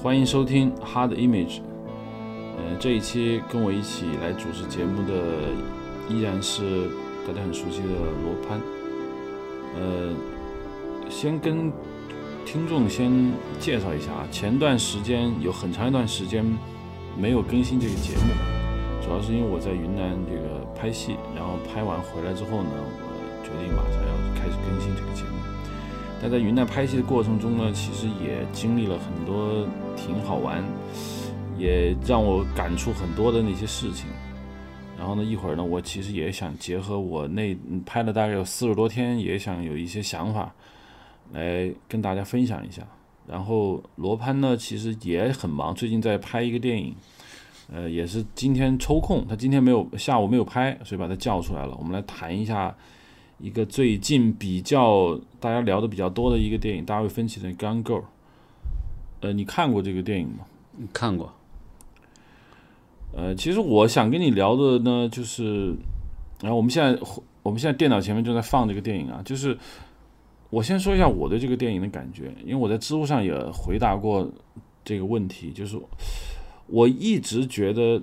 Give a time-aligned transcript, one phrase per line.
[0.00, 1.58] 欢迎收听 Hard Image。
[2.56, 5.50] 呃，这一期跟我一起来主持节目的
[6.08, 6.88] 依然是
[7.26, 7.88] 大家很熟悉的
[8.22, 8.60] 罗潘。
[9.74, 10.14] 呃，
[11.10, 11.72] 先跟
[12.46, 13.10] 听众先
[13.58, 16.44] 介绍一下啊，前段时间有很长一段时间
[17.16, 25.30] 没有更新这个节目，主要是因为我在云南这个拍戏，然后拍完回来之后呢，我决定马上要开始更新这个节目。
[26.22, 29.66] 但在云南拍戏的过程中呢，其实也经历了很多
[29.98, 30.62] 挺好玩，
[31.58, 34.06] 也让我感触很多的那些事情。
[34.96, 40.52] 然后呢，一会儿呢，我其实也想结合我那拍了大概有四十多天，也想有一些想法
[41.32, 42.82] 来跟大家分享一下。
[43.26, 46.94] 然后罗潘呢，其实也很忙，最近在拍一个电影，
[47.72, 52.74] 呃，也是今天抽空，他今天没有下午没有拍，所以把他叫出来了，我们来谈一下。
[53.40, 58.00] 一个最近比较大家聊的比较多的一个电影，大卫芬奇的《Gun Girl》。
[59.20, 60.46] 呃，你看过这个电影吗？
[60.92, 61.32] 看过。
[63.12, 65.74] 呃，其实我想跟你聊的呢，就是，
[66.40, 67.00] 然后我们现在
[67.42, 69.58] 我们现在电脑前面正在放这个电影啊，就是
[70.50, 74.30] 我先说一下我对这个电影的感觉，因为我在知乎上也回答过
[74.84, 75.80] 这个问题，就是
[76.66, 78.00] 我一直觉得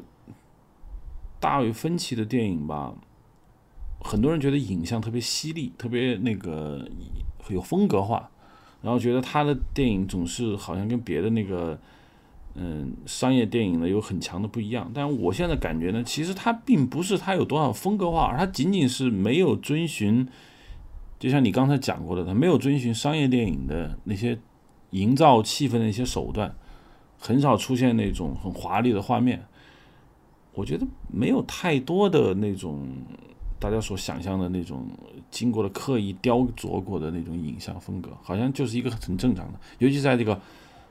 [1.40, 2.94] 大卫芬奇的电影吧。
[4.02, 6.88] 很多人觉得影像特别犀利，特别那个
[7.50, 8.30] 有风格化，
[8.86, 11.76] 然后觉得他的电影总是好像跟别的那个
[12.54, 14.92] 嗯商业电影呢有很强的不一样。
[14.94, 20.28] 但我现在感觉呢，其实他并不是他有多少风格化，而他仅仅是没有遵循，
[21.18, 24.38] 就像你刚才讲过的，他没有遵循商业电影的那些
[24.92, 26.56] 营造气氛的一些手段，
[27.18, 29.44] 很少出现那种很华丽的画面。
[30.54, 32.88] 我觉得没有太多的那种。
[33.58, 34.88] 大家所想象的那种
[35.32, 39.60] 经过了刻意雕琢过的那种影像风格，好像就是一个很正常的。
[39.80, 40.36] 尤其在这个《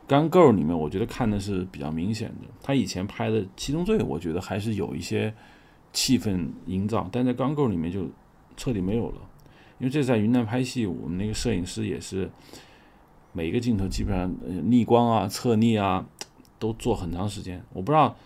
[0.08, 2.48] Gun Girl》里面，我觉得看的是比较明显的。
[2.62, 5.32] 他以前拍的《七宗罪》，我觉得还是有一些
[5.92, 8.08] 气氛营造，但在《Gun Girl》里面就
[8.56, 9.16] 彻底没有了。
[9.78, 12.30] 因为这在云南拍戏，我们那个摄影师也是
[13.32, 14.34] 每一个镜头基本上
[14.64, 16.06] 逆光啊、侧逆啊
[16.58, 17.62] 都做很长时间。
[17.72, 18.16] 我不知道。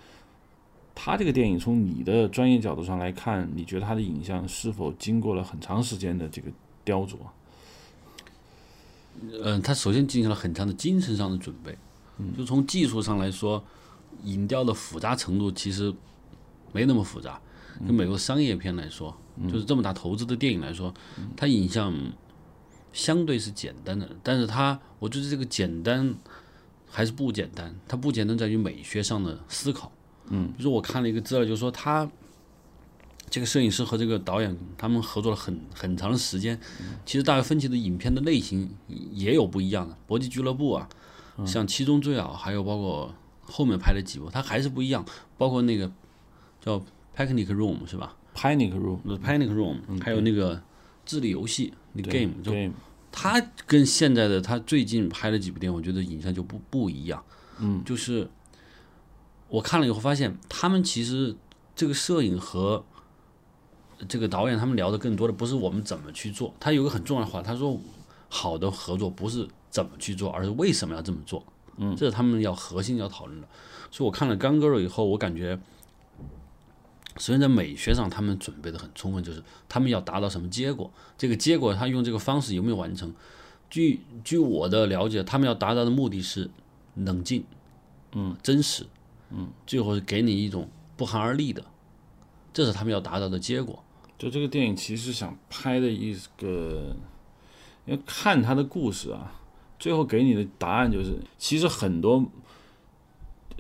[1.01, 6.51] 他这个电影从你的专业角度上来看，你觉得他的影像是否经过了很长时间的这个
[6.85, 7.17] 雕琢？
[9.45, 11.79] 嗯，他首先进行了很长的精神上的准备。
[12.19, 13.63] 嗯，就从技术上来说，
[14.25, 15.95] 影调的复杂程度其实
[16.73, 17.41] 没那么复杂。
[17.87, 20.93] 就美国商业片来说，就是这么大投资的电影来说，
[21.37, 21.95] 它影像
[22.93, 24.11] 相对是简单的。
[24.25, 26.13] 但是它，我觉得这个简单
[26.91, 27.73] 还是不简单。
[27.87, 29.93] 它不简单在于美学上的思考。
[30.31, 32.09] 嗯，比如说我看了一个资料，就是说他
[33.31, 36.59] 这个摄影师和这个导演他们合作了很很长的时间。
[37.05, 38.71] 其实大卫芬奇的影片的类型
[39.13, 40.89] 也有不一样的，《搏击俱乐部》啊，
[41.47, 45.05] 像《七宗罪》啊，还有包括后面拍的几部，它还是不一样。
[45.37, 45.91] 包括那个
[46.61, 46.79] 叫
[47.17, 50.63] 《Panic Room》是吧？Panic Room，《Panic Room》，还有那个
[51.05, 52.53] 智力游戏，那 Game，就
[53.13, 57.23] 他跟现在的他最近拍的几部电影，我觉得影像就不不一样。
[57.59, 58.29] 嗯，就是。
[59.49, 61.35] 我看了以后发现，他们其实
[61.75, 62.85] 这个摄影和
[64.07, 66.55] 这个导演他们聊的更多的不是我们怎么去做。
[66.61, 67.81] 他有个很重要的话，他说
[68.29, 71.45] ：“好的合作不是怎么去做，而是为什么要这么做。”
[71.81, 73.49] 嗯，这是他们要核心要讨论的。
[73.91, 75.59] 所以我看了《刚哥肉》以后，我感觉，
[77.17, 83.15] 首先在美学上他们准备的很充分，就是他们要达到什么结果，这个结果他用这个方式有没有完成？
[83.71, 86.51] 据据我的了解，他们要达到的目的是
[86.95, 87.45] 冷静，
[88.13, 88.87] 嗯，真实。
[89.31, 91.65] 嗯，最后给你一种不寒而栗的，
[92.53, 93.83] 这是他们要达到的结果。
[94.19, 96.97] 就这个电影其实想拍的一个，
[97.87, 99.41] 因为看他的故事啊，
[99.79, 102.25] 最后给你的答案就是，其实很多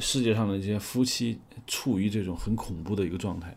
[0.01, 3.57] 世界上的这些夫妻处于这种很恐怖的一个状态，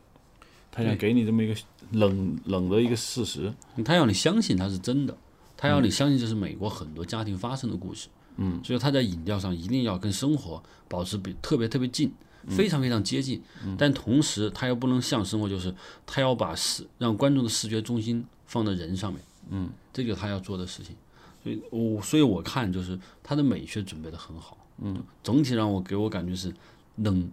[0.70, 1.60] 他想给你这么一个
[1.92, 3.52] 冷冷的一个事实，
[3.84, 5.18] 他要你相信他是真的，
[5.58, 8.08] 他要你相信这是美国很多家庭发生的故事。
[8.08, 8.21] 嗯，
[8.64, 12.12] 所以他在影调上一定要跟生活保持比特别特别近，
[12.48, 13.42] 非常非常接近。
[13.78, 15.74] 但同时他又不能像生活，就是
[16.06, 19.22] 他要把视让观众的视觉中心放在人上面。
[19.50, 20.96] 嗯，这就是他要做的事情。
[21.44, 24.58] 所以我所以我看就是他的美学准备的很好。
[24.80, 26.52] 嗯，总体让我给我感觉是
[26.96, 27.30] 冷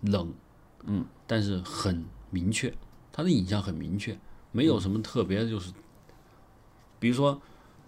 [0.00, 0.32] 冷，
[0.84, 2.72] 嗯，但是很明确，
[3.12, 4.18] 他的影像很明确，
[4.50, 5.72] 没有什么特别，就是
[6.98, 7.40] 比如说。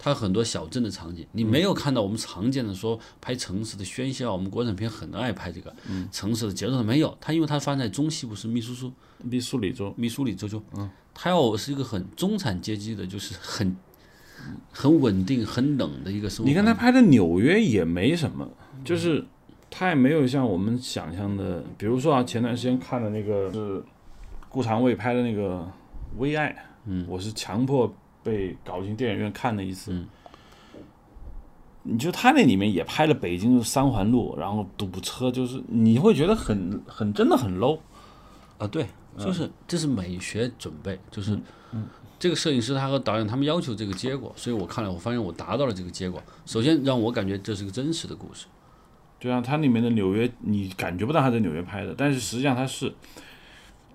[0.04, 4.30] 它很多小镇的场景，你没有看到我们常见的说拍城市的喧嚣。
[4.30, 5.74] 我们国产片很爱拍这个
[6.12, 7.16] 城市的节奏，没有。
[7.18, 8.92] 它因为它发生在中西部是密苏苏
[9.22, 13.74] 密苏里州，密苏里州州，嗯，它要是一个很中产阶级的，就是很
[14.70, 16.50] 很稳定、很冷的一个生活。
[16.50, 18.46] 你看他拍的纽约也没什么，
[18.84, 19.24] 就是
[19.70, 23.82] 他也没有像我们想象的，比如说啊，前段时间看的那个是
[24.50, 25.60] 顾长卫拍的那个
[26.18, 26.50] 《微爱》，
[26.84, 27.90] 嗯，我是强迫
[28.24, 29.92] 被搞进电影院看了一次。
[29.92, 30.08] 嗯
[31.86, 37.78] 你就他那里面也拍了北京的三环路，然后堵车，就是你会觉得很很真的很 low。
[38.56, 38.86] 啊，对，
[39.18, 41.38] 就是这是美学准备，就是
[41.72, 41.86] 嗯
[42.18, 46.22] 这个摄影师他和导演他们要求这个结果，所以我看了，我发现我达到了这个结果。
[46.46, 48.46] 首先让我感觉这是个真实的故事，
[49.20, 52.90] 对啊，它里面的纽约，你感觉不到他在纽约拍的，但是实际上他是。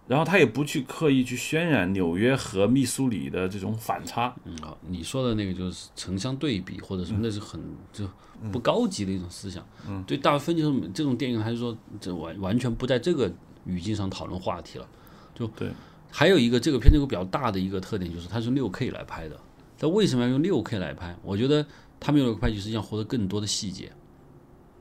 [0.10, 7.62] 然后他也不去刻意去渲染纽约和密苏里的这种反差，嗯，好，你说的那个就是城乡对比，或者嗯说那是很
[7.94, 8.10] 就
[8.52, 9.64] 不高级的一种思想。
[9.88, 13.32] 嗯，对大分就是这种电影，还是说这完完全不在这个
[13.66, 14.88] 语境上讨论话题了。
[15.36, 15.70] 就对，
[16.10, 19.40] 还有一个这个片子有个比较大的一个特点，就是它是六 K 来拍的。
[19.78, 21.16] 它为什么要用六 K 来拍？
[21.22, 21.64] 我觉得
[22.00, 23.92] 他们用六 K 拍就是要获得更多的细节。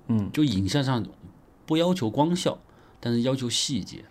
[0.07, 1.07] 嗯，就影像上
[1.67, 2.59] 不要求光效，
[2.99, 4.07] 但是要求细节，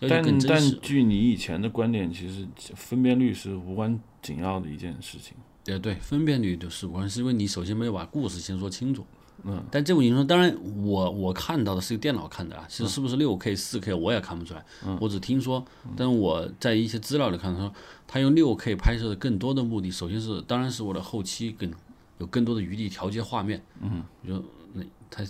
[0.00, 0.80] 要求但更真实但。
[0.82, 5.36] 据你以前的观点，其实分辨率是无关紧要的一件事情。
[5.66, 9.06] 也对，分辨率就是无关，是因为你首先没有把故事先说清楚。
[9.42, 14.62] 嗯，但这部影片，当然我我看到的是个电脑看的啊，其实是不是六 K、四 K 我也看不出来，
[15.00, 15.64] 我只听说。
[15.96, 17.72] 但是我在一些资料里看到说，
[18.06, 21.72] 他用六 K 拍摄的更多的目的，首先是当然是为了后期更
[22.18, 23.62] 有更多的余地调节画面。
[23.80, 24.42] 嗯，比如
[24.74, 25.24] 那他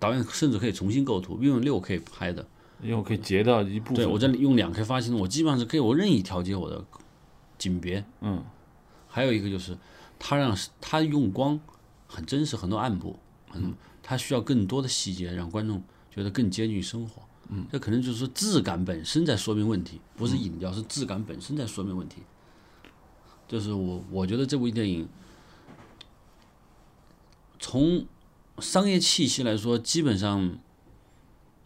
[0.00, 2.44] 导演甚至可以重新构图，用六 K 拍的。
[2.82, 3.96] 因为我可以截到一部分。
[3.96, 6.84] 对我在用两 K 发行，我基本上是可以我任意调节我的
[7.56, 8.04] 景别。
[8.20, 8.44] 嗯，
[9.08, 9.78] 还有一个就是，
[10.18, 11.58] 他让他用光
[12.06, 13.18] 很真实，很多暗部，
[13.54, 17.22] 嗯，他需要更多的细节，让观众觉得更接近于生活。
[17.48, 22.22] 嗯，这可能就是说质感本身在说明问题，不是影调，是质感本身在说明问题。
[23.46, 25.06] 就是我我觉得这部电影
[27.58, 28.06] 从
[28.58, 30.58] 商业气息来说，基本上，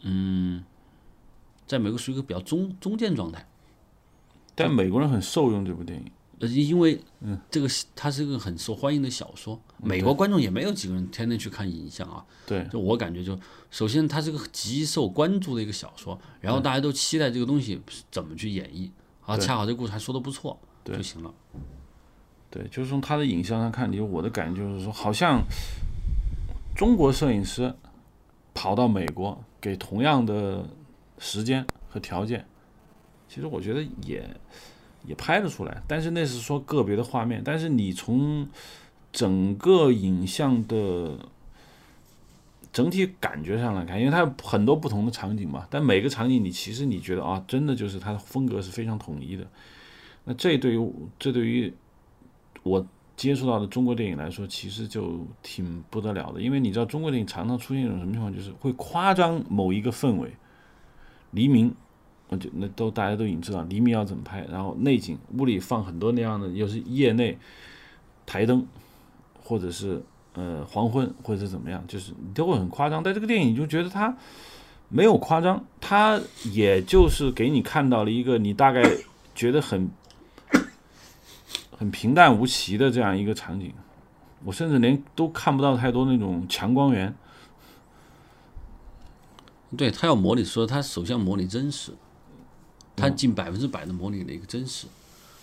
[0.01, 0.63] 嗯，
[1.67, 3.45] 在美国属于一个比较中中间状态。
[4.55, 6.11] 但美国人很受用这部电影。
[6.39, 6.99] 呃，因为
[7.49, 12.23] 这个它是一个很受欢迎的小说，美国观众也没有几个人天天去看影像啊。
[12.45, 13.35] 对，就我感觉就，
[13.71, 17.81] 首先它是个极受关注的一个小说，然后大家都期待这个东西
[18.11, 18.87] 怎么去演绎，
[19.25, 21.33] 啊，恰好这个故事还说的不错，就行了。
[22.51, 25.41] 对，就是从他的影像上看，你我的感觉就是说，好像
[26.75, 27.73] 中国摄影师
[28.53, 30.69] 跑到美国，给同样的
[31.17, 32.45] 时间和条件，
[33.27, 34.23] 其实我觉得也
[35.05, 35.81] 也拍得出来。
[35.87, 38.47] 但是那是说个别的画面，但是你从
[39.11, 41.17] 整个影像的
[42.71, 49.47] 整体感觉上来看，因为它有很多不同的场景嘛，但每个场景你其实你觉得啊，真的就是它的风格是非常统一的。
[50.25, 51.73] 那这对于这对于
[52.61, 52.85] 我
[53.15, 60.31] 接触到的中国电影来说，其实就挺不得了的，因为你知道中国电影常常出现一种什么情况，就是会夸张某一个氛围。
[61.31, 61.73] 黎明，
[62.29, 67.37] 我就那都大家都已经知道黎明要怎么拍，然后内景屋里放很多那样的，又是夜内
[68.25, 68.65] 台灯，
[69.43, 70.01] 或者是
[70.33, 73.03] 呃黄昏，或者是怎么样，就是你都会很夸张。
[73.03, 74.17] 但这个电影就觉得它
[74.89, 76.19] 没有夸张，它
[76.51, 78.83] 也就是给你看到了一个你大概
[79.35, 79.89] 觉得很
[81.77, 83.73] 很平淡无奇的这样一个场景，
[84.43, 87.13] 我甚至连都看不到太多那种强光源。
[89.75, 91.91] 对他要模拟，说他首先要模拟真实，
[92.95, 94.87] 他近百分之百的模拟了一个真实，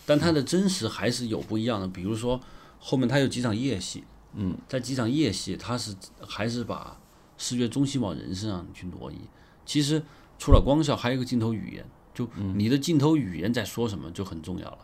[0.07, 2.41] 但他的真实还是有不一样的，比如说
[2.79, 4.05] 后面他有几场夜戏，
[4.35, 6.99] 嗯，在几场夜戏，他是还是把
[7.37, 9.17] 视觉中心往人身上去挪移。
[9.67, 10.03] 其实
[10.39, 14.79] 除了光效，还有一个镜头语言，就你的镜头语言在说什么就很重要了。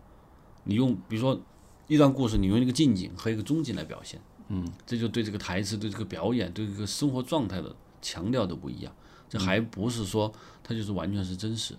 [0.64, 1.40] 你用比如说
[1.87, 8.92] 一段故事，你用一个近景和一个中景来表现，嗯，这就对这个台词、对这个表演、对这个生活状态的强调都不一样。
[9.30, 10.30] 这还不是说
[10.62, 11.75] 它就是完全是真实，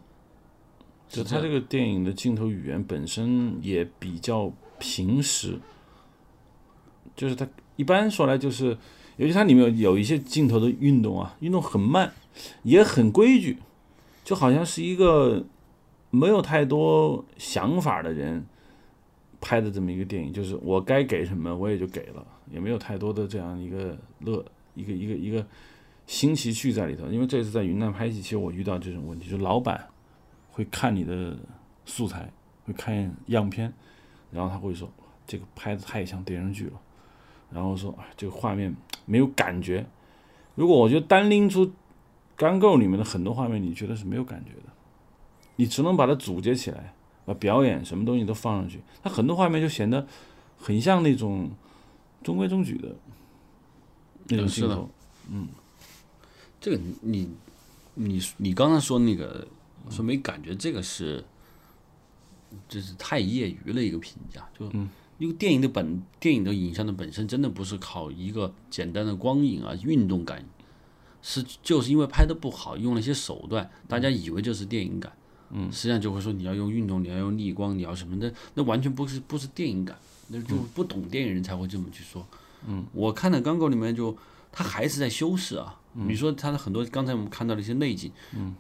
[1.10, 5.60] 就是它这个电影的镜头语言本身也比较平实，
[7.14, 8.78] 就是它一般说来就是，
[9.18, 12.14] 尤其它里面有有一些镜头的运动啊，运动很慢，
[12.64, 13.58] 也很规矩，
[14.24, 15.46] 就好像是一个
[16.10, 18.46] 没有太多想法的人
[19.42, 25.46] 拍的这么一个电影，就是我该给什么我也就给了，也没有太多的这样一个乐一个一个一个
[26.06, 27.08] 新奇趣在里头。
[27.08, 29.88] 因为这次在云南拍戏，其实我遇到这种问题，就是老板
[30.52, 31.38] 会看你的
[31.86, 32.32] 素材，
[32.66, 33.74] 会看样片，
[34.32, 34.92] 然后他会说
[35.26, 36.80] 这个拍的太像电视剧了，
[37.52, 39.86] 然后说啊这个画面没有感觉。
[40.56, 41.66] 如果我觉得单拎出
[42.36, 44.74] 《钢构》里面的很多画面，你觉得是没有感觉的，
[45.56, 46.94] 你只能把它组接起来，
[47.26, 50.06] 把表演什么东西都放上去，它很多画面就显得
[50.58, 51.50] 很像那种
[52.22, 52.96] 中规中矩的
[54.28, 54.90] 那种镜头。
[56.62, 57.28] 这个你
[57.96, 59.46] 你你刚才说那个
[59.90, 61.22] 说没感觉，这个是
[62.70, 64.72] 这是太业余了一个评价，就
[65.18, 70.46] 因为电影的本电影的影像的本身真的不是靠一个简单的光影啊运动感，
[71.22, 75.12] 是就是因为拍的不好，用了一些手段，大家以为这是电影感，
[75.50, 82.26] 嗯，实际上就会说你要用运动，你要用逆光，你要什么的，那完全不是不是电影感，那就不懂电影人才会这么去说。
[82.68, 84.16] 嗯，我看的《钢构》里面就
[84.52, 88.56] 他还是在修饰啊，你说他的很多刚才我们看到的一些内景，嗯，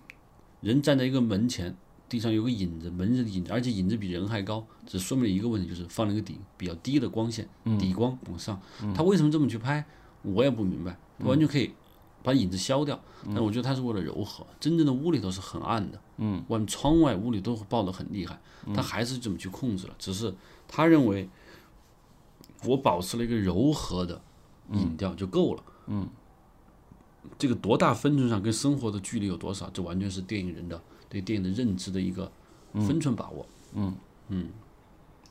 [0.62, 1.76] 人站在一个门前，
[2.10, 7.48] 地上有个影子，门的影子，而且影子比人还高，只说明了一个问题，就是放了一个底比较低的光线，
[7.80, 8.60] 底光往上。
[8.94, 9.86] 他为什么这么去拍，
[10.22, 11.72] 我也不明白，他完全可以
[12.24, 14.46] 把影子消掉，但我觉得他是为了柔和。
[14.60, 18.40] 真正的屋里头是很暗的，嗯，外面窗外屋里都爆得很厉害，
[18.74, 20.34] 他还是这么去控制了，只是
[20.68, 21.30] 他认为。
[22.64, 24.22] 我保持了一个柔和的
[24.74, 25.64] 影调就够了。
[25.88, 26.08] 嗯，
[27.38, 32.32] 这个多大分寸上跟生活的距离有多少，这完全是电影人的对电影的认知的一个
[32.74, 33.46] 分寸把握。
[33.74, 33.96] 嗯
[34.30, 34.50] 嗯，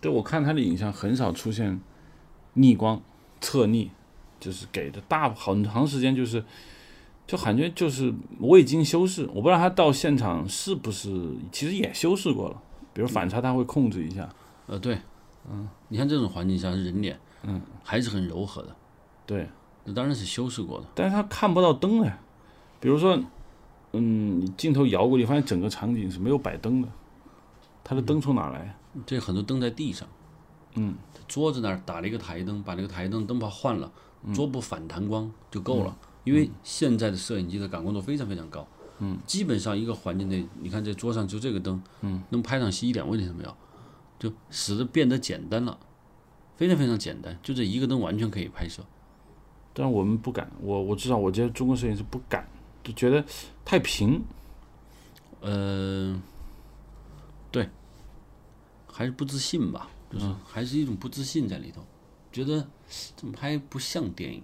[0.00, 1.80] 对我看他的影像很少出现
[2.54, 3.00] 逆光、
[3.40, 3.90] 侧逆，
[4.38, 6.44] 就是给的大很长时间就是
[7.26, 9.28] 就感觉就是未经修饰。
[9.35, 14.28] 我不知道他到现场是不是其实也修饰过了，比如反差他会控制一下。
[14.66, 14.99] 呃，对。
[15.50, 18.76] 嗯，你看这种环境下人脸，嗯，还是很柔和的，
[19.25, 19.49] 对，
[19.84, 22.18] 那当然是修饰过的，但是他看不到灯哎，
[22.80, 23.18] 比如说，
[23.92, 26.88] 嗯，你镜头摇过去，发现整个场景是没有摆灯的，
[27.82, 28.76] 他的灯从哪来？
[29.06, 30.08] 这很多灯在地上，
[30.75, 30.94] 嗯，
[31.26, 33.90] 桌子那儿打了一个台灯，把那个台灯灯泡换了，
[34.34, 38.66] 桌布反弹光就够了，因为现在的摄影机的感光度非常非常高，
[38.99, 43.54] 嗯，基本上一个环境内，你看这桌上就这个灯，嗯，能拍上戏一点问题都没有。
[44.18, 45.78] 就使得变得简单了，
[46.54, 48.84] 非常非常简单，就这一个灯完全可以拍摄。
[49.72, 52.48] 但是我们不敢，我我知道，我觉得中国摄影师不敢，
[52.82, 53.24] 就觉得
[53.64, 54.22] 太平。
[55.40, 56.20] 呃，
[57.50, 57.68] 对，
[58.86, 61.82] 还是不自信吧，就是还是一种不自信在里头，
[62.32, 62.66] 觉得
[63.16, 64.42] 怎么拍不像电影。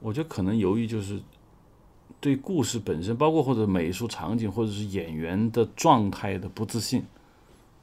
[0.00, 1.22] 我觉得可能由于就是
[2.20, 7.04] 对故事本身，包括或者美术场景或者是演员的状态的不自信。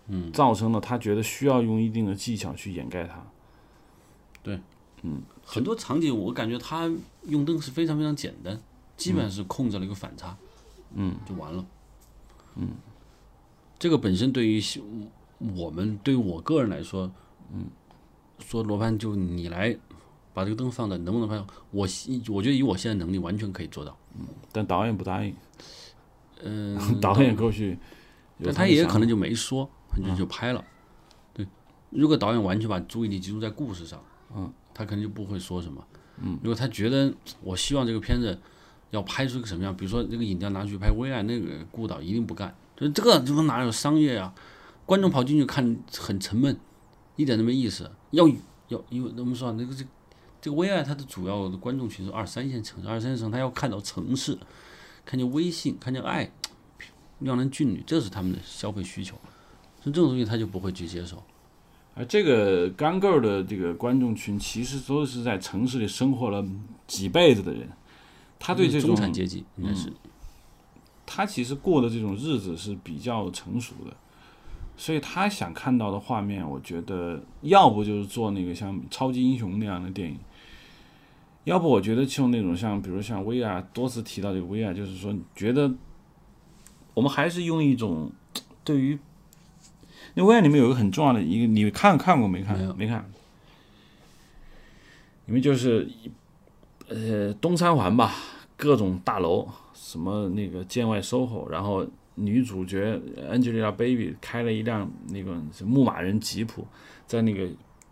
[0.07, 3.25] 嗯，造成了他觉得需要用一定的技巧去掩盖它。
[4.43, 4.59] 对，
[5.03, 6.91] 嗯，很多场景我感觉他
[7.24, 8.60] 用灯是非常非常简单，
[8.98, 10.36] 基本上是控制了一个反差，
[10.95, 11.65] 嗯，就完了。
[12.55, 12.69] 嗯，
[13.77, 14.62] 这个本身对于
[15.55, 17.12] 我们对于我个人来说，
[17.53, 17.65] 嗯，
[18.39, 19.77] 说罗盘就你来
[20.33, 21.36] 把这个灯放在能不能拍？
[21.72, 21.88] 我
[22.29, 23.98] 我觉得以我现在能力完全可以做到。
[24.17, 25.36] 嗯，但导演不答应。
[26.41, 27.77] 嗯， 导演过去，
[28.43, 29.69] 但他也可能就没说。
[29.95, 30.65] 就就拍了，
[31.36, 31.48] 对。
[31.91, 34.03] 如果导演完全把注意力集中在故事上，
[34.36, 35.85] 嗯，他肯定就不会说什么。
[36.21, 38.37] 嗯，如果他觉得我希望这个片子
[38.91, 42.55] 要拍出个什么样，比如说这个影调拿去拍《微爱》，那个顾导一定不干。
[42.75, 44.33] 就这个地方哪有商业啊？
[44.85, 46.59] 观众跑进去看很沉闷，
[47.15, 47.89] 一点都没意思。
[48.11, 48.27] 要
[48.67, 49.85] 要，因为我们说那个这
[50.41, 54.37] 这个《微爱》它的主要的观众群是二三线城市，二三线城市他要看到城市，
[55.05, 56.31] 看见微信，看见爱，
[57.19, 59.15] 靓男俊女，这是他们的消费需求。
[59.81, 61.23] 所以这种东西他就不会去接受，
[61.95, 66.43] 而这个钢构的这个观众群，其实都是在城市里生活了
[66.88, 67.69] 几辈子的人，
[68.39, 69.93] 他对这种中产阶级应该是，
[71.05, 73.95] 他其实过的这种日子是比较成熟的，
[74.75, 80.17] 所以他想看到的画面，我觉得要不就是做那个像超级英雄那样的电影，
[81.43, 85.71] 要不我觉得就那种像比如像威亚多次提到这个威亚，就是说觉得
[86.95, 88.12] 我们还是用一种
[88.63, 88.97] 对于。
[90.15, 92.58] 那微案里面有个很重要的一个，你看看过没看？
[92.77, 93.03] 没看。
[95.25, 95.89] 里面就是
[96.88, 98.13] 呃东三环吧，
[98.55, 103.01] 各种大楼，什么那个建外 SOHO，然后女主角
[103.32, 105.34] Angelababy 开了一辆那个
[105.65, 106.67] 牧马人吉普，
[107.08, 107.50] 在那个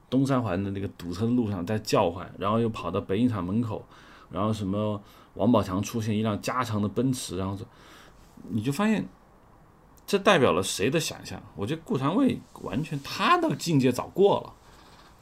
[0.10, 3.84] 东三环的那个堵车的路上在叫唤，然后又跑到北影厂门口，
[4.30, 5.02] 然后什么
[5.34, 7.66] 王宝强出现一辆加长的奔驰，然后说，
[8.50, 9.04] 你就发现。
[10.12, 11.42] 这代表了谁的想象？
[11.56, 14.54] 我觉得顾长卫完全他的境界早过了，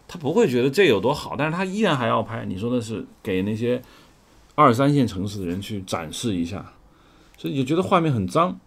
[0.08, 2.44] 他不会觉得这有多好，但是他依然还要拍。
[2.44, 3.80] 你说的是给那些
[4.56, 6.74] 二三线城市的人去展示一下，
[7.38, 8.60] 所以就觉得画面很脏。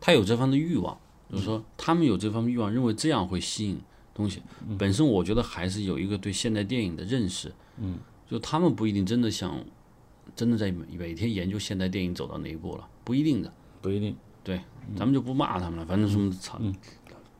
[0.00, 0.98] 他有这方的欲望，
[1.30, 3.80] 就是说他们有这方面欲望，认为这样会吸引
[4.12, 4.42] 东西。
[4.76, 9.64] 本身我觉得还是有一个对现代电影的认识，嗯，就他们不一定真的想，
[10.34, 14.16] 真的在每每天研究现代电影走到哪一步了，不一定的，不一定。
[14.44, 14.60] 对，
[14.94, 15.86] 咱们就不骂他们了。
[15.86, 16.74] 反正什么前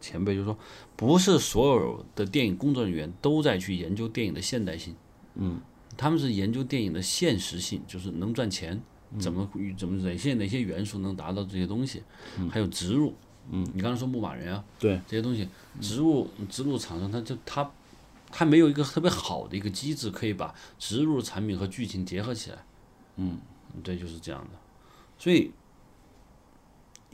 [0.00, 0.58] 前辈就说，
[0.96, 4.94] 不是所有的电影工作人员都在去研究电影的现代性。
[5.34, 5.60] 嗯，
[5.96, 8.80] 他们是研究电影的现实性，就是能赚钱，
[9.18, 12.02] 怎么怎么哪些哪些元素能达到这些东西，
[12.50, 13.14] 还有植入，
[13.50, 15.48] 嗯，你刚才说牧马人啊，对这些东西，
[15.80, 17.70] 植入植入厂商他就他
[18.30, 22.58] 他没有一个特别好的一个机制可以把植入产品和剧情结合起来，
[23.16, 23.38] 嗯，
[23.82, 24.58] 对，就是这样的，
[25.18, 25.50] 所以。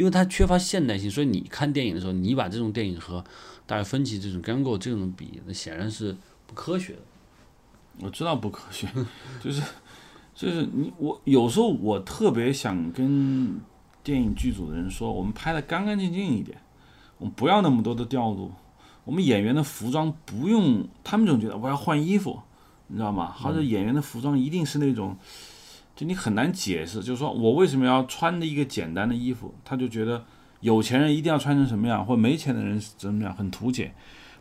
[0.00, 3.22] 因为它缺乏现代性，所以你看电影的时候，你把这种电影和
[3.66, 6.16] 大卫芬奇这种《干 o 这种比，那显然是
[6.46, 7.00] 不科学的。
[7.98, 8.88] 我知道不科学，
[9.44, 9.60] 就是
[10.34, 13.60] 就是你我有时候我特别想跟
[14.02, 16.56] 电影剧组的人说，我们拍的干干净净一点，
[17.18, 18.50] 我们不要那么多的调度，
[19.04, 22.40] 我们演员的服装不用，他们总觉得我要换衣服，
[22.86, 23.30] 你知道吗？
[23.32, 25.18] 或者演员的服装一定是那种。
[26.00, 30.24] 就你很难解释，就是说我为什么要穿的一个简单的衣服，他就觉得
[30.60, 33.92] 有钱人一定要穿成什么样，或没钱的人怎么样，很图解，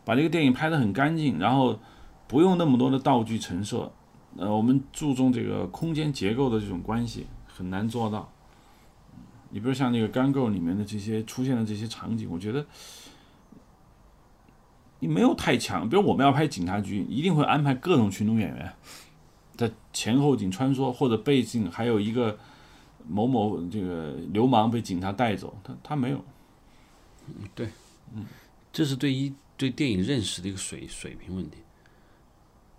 [0.02, 1.78] 把这个电影拍得很干净，然后
[2.26, 3.92] 不用那么多的道具陈设，
[4.38, 8.32] 呃，我们注重这个空间结构的这种关系，很难做到。
[9.50, 12.64] 你比如像那个《干够》里面的这些出现的这些场景，我觉得
[15.00, 15.86] 你没有太强。
[15.86, 18.72] 比如我们要拍警察局，一定会安排各种群众演员。
[19.60, 22.38] 在前后景穿梭，或者背景还有一个
[23.06, 26.24] 某某这个流氓被警察带走，他他没有。
[27.26, 27.68] 嗯，对，
[28.14, 28.24] 嗯，
[28.72, 31.58] 这是对一对电影认识的一个水水平问题。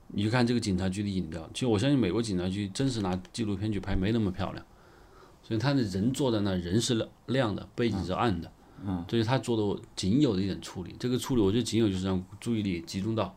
[0.07, 4.65] 你就看这个警察局的影调，其实我相信美国警察局真是拿纪录片去拍，没那么漂亮。
[5.43, 8.51] 所以他的人坐在那，人是亮的，背景是暗的。
[8.83, 10.95] 嗯，这是他做的仅有的一点处理。
[10.97, 13.35] 这个处理，我觉得仅有就是让注意力集中到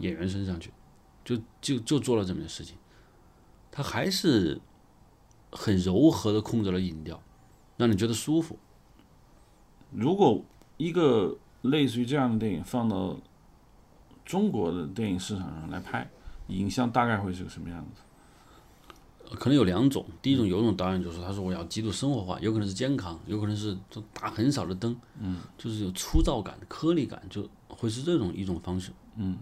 [0.00, 0.70] 演员身上去。
[1.28, 2.74] 就就就做了这么件事情，
[3.70, 4.58] 他还是
[5.52, 7.20] 很柔和的控制了音调，
[7.76, 8.58] 让你觉得舒服。
[9.90, 10.42] 如果
[10.78, 13.14] 一个类似于这样的电影放到
[14.24, 16.10] 中国的电影市场上来拍，
[16.46, 18.00] 影像大概会是个什么样子？
[19.36, 29.36] 可能有两种，第一种有一种导演就是他说我要极度生活化，有可能是肩扛，有可能是就打很少的灯，嗯，就是有粗糙感、颗粒感，就会是这种一种方式，嗯。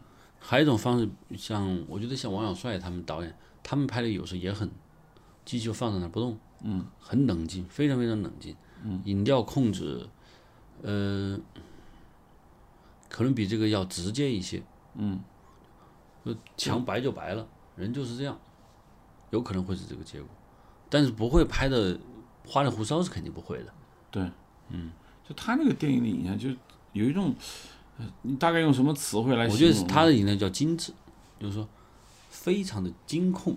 [0.48, 4.70] 还有一种方式，像我觉得像王小帅他们导演，他们拍的有时候也很，
[5.44, 8.54] 机器就放在那不动，嗯，很冷静，非常非常冷静，
[8.84, 10.08] 嗯，影调控制，
[10.82, 11.36] 呃，
[13.08, 14.62] 可能比这个要直接一些，
[14.94, 15.18] 嗯，
[16.56, 18.38] 墙白就白了，人就是这样，
[19.30, 20.28] 有可能会是这个结果，
[20.88, 21.98] 但是不会拍的
[22.46, 23.74] 花里胡哨是肯定不会的，
[24.12, 24.30] 对，
[24.68, 24.92] 嗯，
[25.28, 26.50] 就他那个电影的影像就
[26.92, 27.34] 有一种。
[28.22, 29.46] 你大概用什么词汇来？
[29.48, 30.92] 我觉得他的影呢叫精致，
[31.40, 31.66] 就是说
[32.28, 33.56] 非常的精控、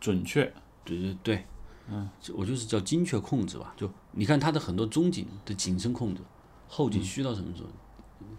[0.00, 0.52] 准确。
[0.84, 1.46] 对对对，
[1.88, 3.74] 嗯，我就是叫精确控制吧。
[3.76, 6.20] 就你看他的很多中景的景深控制，
[6.68, 7.68] 后景虚到什么时候？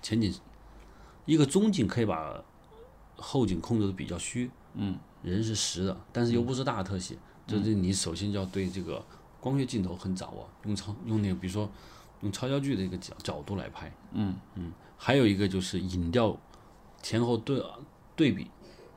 [0.01, 0.33] 前景
[1.25, 2.41] 一个中景可以把
[3.15, 9.03] 后景控制的比较虚，嗯，人是实的，但是又不是大特写，就是你首先就要对这个
[9.41, 11.69] 光学镜头很掌握，用超用那个比如说
[12.21, 14.71] 用超焦距的一个角角度来拍，嗯嗯。
[14.97, 16.37] 还有一个就是影调
[17.01, 17.63] 前后对
[18.15, 18.49] 对比，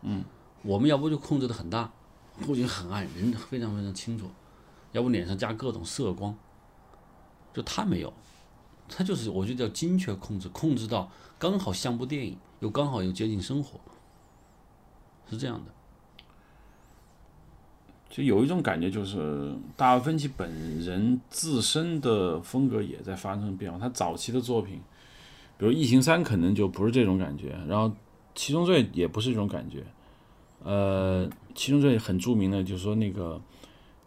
[0.03, 0.25] 嗯，
[0.63, 1.93] 我们要不就控制的很大，
[2.47, 4.27] 后景很暗，人非常非常清楚；
[4.93, 6.35] 要不脸上加各种色光，
[7.53, 8.13] 就他没有，
[8.89, 13.79] 他就是我觉得叫精确控制，控制到刚好像部电影，又刚好又接近生活，
[15.29, 15.73] 是这样的。
[18.09, 24.81] 就有一种感觉，就是大卫芬奇本人自身的风格也在发生变化，他早期的作品。
[25.59, 27.89] 比如《异形三》可能就不是这种感觉，然后
[28.33, 29.85] 《七宗罪》也不是这种感觉。
[30.63, 33.41] 呃，《七宗罪》很著名的，就是说那个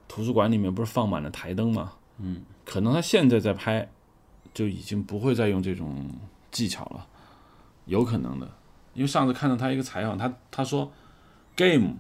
[0.08, 1.92] 图书馆里面不是放满了台灯吗？
[2.20, 3.86] 嗯，可能他现在在拍，
[4.54, 6.10] 就已经不会再用这种
[6.50, 7.06] 技巧了，
[7.86, 8.50] 有可能的。
[8.94, 10.90] 因为上次看到他一个采访，他他说
[11.58, 11.96] ，Game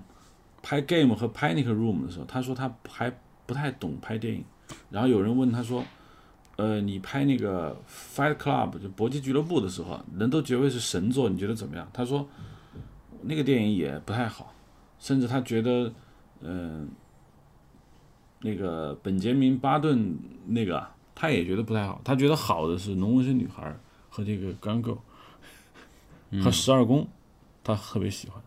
[0.63, 3.13] 拍 Game 和 Panic Room 的时候，他说他还
[3.45, 4.45] 不太懂拍电影，
[4.89, 5.83] 然后有人问他说。
[6.61, 7.75] 呃，你拍那个
[8.15, 11.89] 《Fight Club》就搏击俱乐部的时候，人都觉得是神作，你觉得怎么样？
[11.91, 12.29] 他说
[13.23, 14.53] 那个电影也不太好，
[14.99, 15.91] 甚至他觉得，
[16.41, 16.87] 嗯，
[18.41, 21.99] 那个本杰明·巴顿那个他也觉得不太好。
[22.03, 23.67] 他觉得好的是《龙纹身女孩》
[24.11, 24.99] 和这个《Gun Girl》
[26.43, 27.01] 和《十二宫》，
[27.63, 28.39] 他特别喜欢。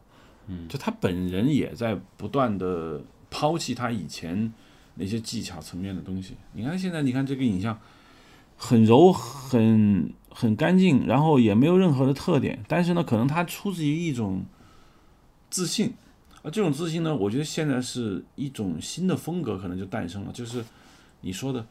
[0.47, 4.53] 嗯，就他本人也在不断的抛弃他以前
[4.95, 6.37] 那些技巧层面的东西。
[6.53, 7.77] 你看现在，你看这个影像。
[8.57, 14.45] 很柔，很很干净，然后也没有任何的特点，但是呢，可能它出自于一种
[15.51, 15.93] 自信，
[16.43, 20.65] 而这种自信呢，我觉得现在是一种新的风格，可能就诞生了，就是
[21.21, 21.67] 你说的，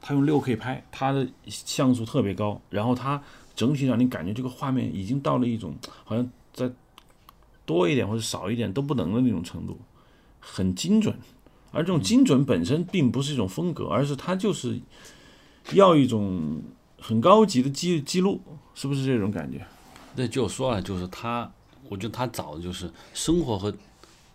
[0.00, 3.22] 他用六 K 拍，它的像素特别高，然后它
[3.54, 6.70] 整体让你感觉这个画面已经到了一种好像在
[7.64, 9.78] 多一点或者少一点都不能的那种程度，
[10.38, 11.16] 很精准。
[11.72, 14.80] 而这种精准本身并不是一种风格，而是它就是
[15.72, 16.62] 要一种
[17.00, 18.40] 很高级的记记录，
[18.74, 19.66] 是不是这种感觉？
[20.14, 21.50] 对，就说了，就是他，
[21.88, 23.74] 我觉得他找的就是生活和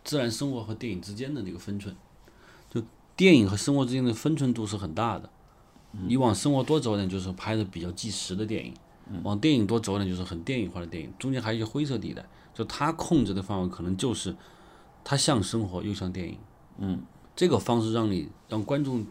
[0.04, 1.96] 自然生活和电影之间的那个分寸，
[2.70, 2.84] 就
[3.16, 5.30] 电影和生活之间的分寸度是很大的。
[6.08, 8.74] 你往生活多走点，就是拍的比较纪实的电影；
[9.24, 11.12] 往电影多走点，就是很电影化的电影。
[11.20, 14.36] 中间还有一些灰色地带，就他控制的范围可能就是
[15.04, 16.38] 他像生活又像电影。
[16.78, 17.02] 嗯，
[17.36, 19.06] 这个方式让你让观众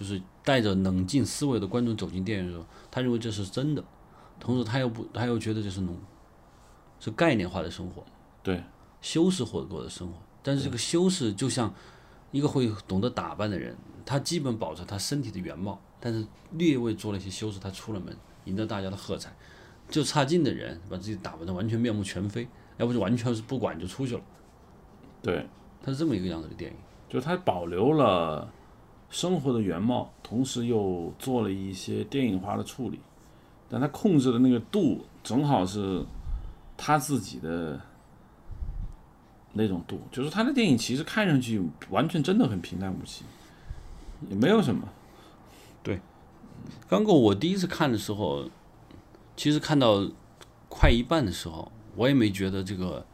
[0.00, 3.84] 就是带着冷静思维的观众走进电影的时候，他认为这是真的，
[4.40, 5.94] 同时他又不他又觉得这是农
[6.98, 8.02] 是概念化的生活。
[8.42, 8.64] 对，
[9.02, 11.70] 修饰或者过的生活，但是这个修饰就像
[12.30, 19.30] 一个会懂得打扮的人，他基本保持他身体的原貌，但是略微做了一些修饰，他出了门，赢得大家的喝彩。
[19.90, 24.22] 就差劲的人，把自己打扮的完全面目全非，要不就完全是不管就出去了。
[25.20, 25.46] 对，
[25.82, 26.76] 他是这么一个样子的电影。
[27.08, 28.48] 就它保留了
[29.10, 33.00] 生活的原貌，同时又做了一些电影化的处理，
[33.68, 36.04] 但他控制的那个度正好是
[36.76, 37.80] 他自己的
[39.52, 43.24] 那种度，就是他的电影其实看上去完全真的很平淡无奇，
[44.28, 44.88] 也没有什么。
[45.82, 46.00] 对
[46.88, 48.48] 刚过我第一次看的时候，
[49.36, 50.08] 其实看到
[50.68, 53.04] 快一半的时候，我也没觉得这个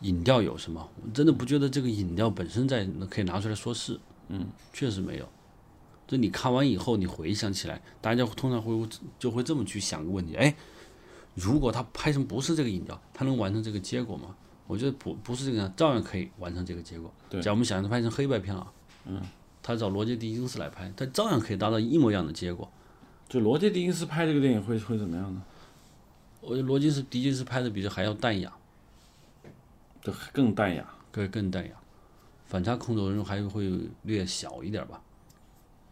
[0.00, 4.00] 影调有什么，我真的不觉得这个影调本身在可以拿出来说事。
[4.28, 5.28] 嗯，确实没有。
[6.06, 8.88] 就你看完以后，你回想起来，大家通常会
[9.18, 10.54] 就会这么去想个问题：哎，
[11.34, 14.34] 如果他拍成不是这个影调，他能完成这个结果吗？
[14.66, 17.12] 我觉得不不是这个样，照样可以完成这个结果。
[17.28, 18.72] 对假如我们想让它拍成黑白片啊，
[19.06, 19.20] 嗯，
[19.62, 22.70] 他找罗杰·狄金斯来拍，他照样可以达到一模一样的结果。
[23.28, 25.42] 就罗杰·狄金斯拍这个电影会会怎么样呢？
[26.40, 28.50] 我觉得罗杰是的确是拍的比这还要淡雅，
[30.02, 30.86] 就更淡雅。
[31.10, 31.72] 更更淡雅，
[32.48, 33.70] 反差控制人物还会
[34.02, 35.00] 略小一点吧。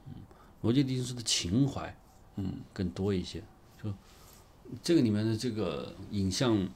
[0.08, 0.14] 嗯，
[0.62, 1.96] 罗杰·狄金斯的情怀，
[2.34, 3.40] 嗯，更多一些。
[3.80, 3.92] 就
[4.82, 6.68] 这个里面的这个影像，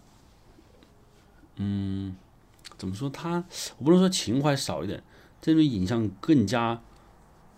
[1.57, 2.15] 嗯，
[2.77, 3.11] 怎么说？
[3.11, 3.43] 他
[3.79, 5.03] 我不能说情怀少一点，
[5.41, 6.81] 这种影像更加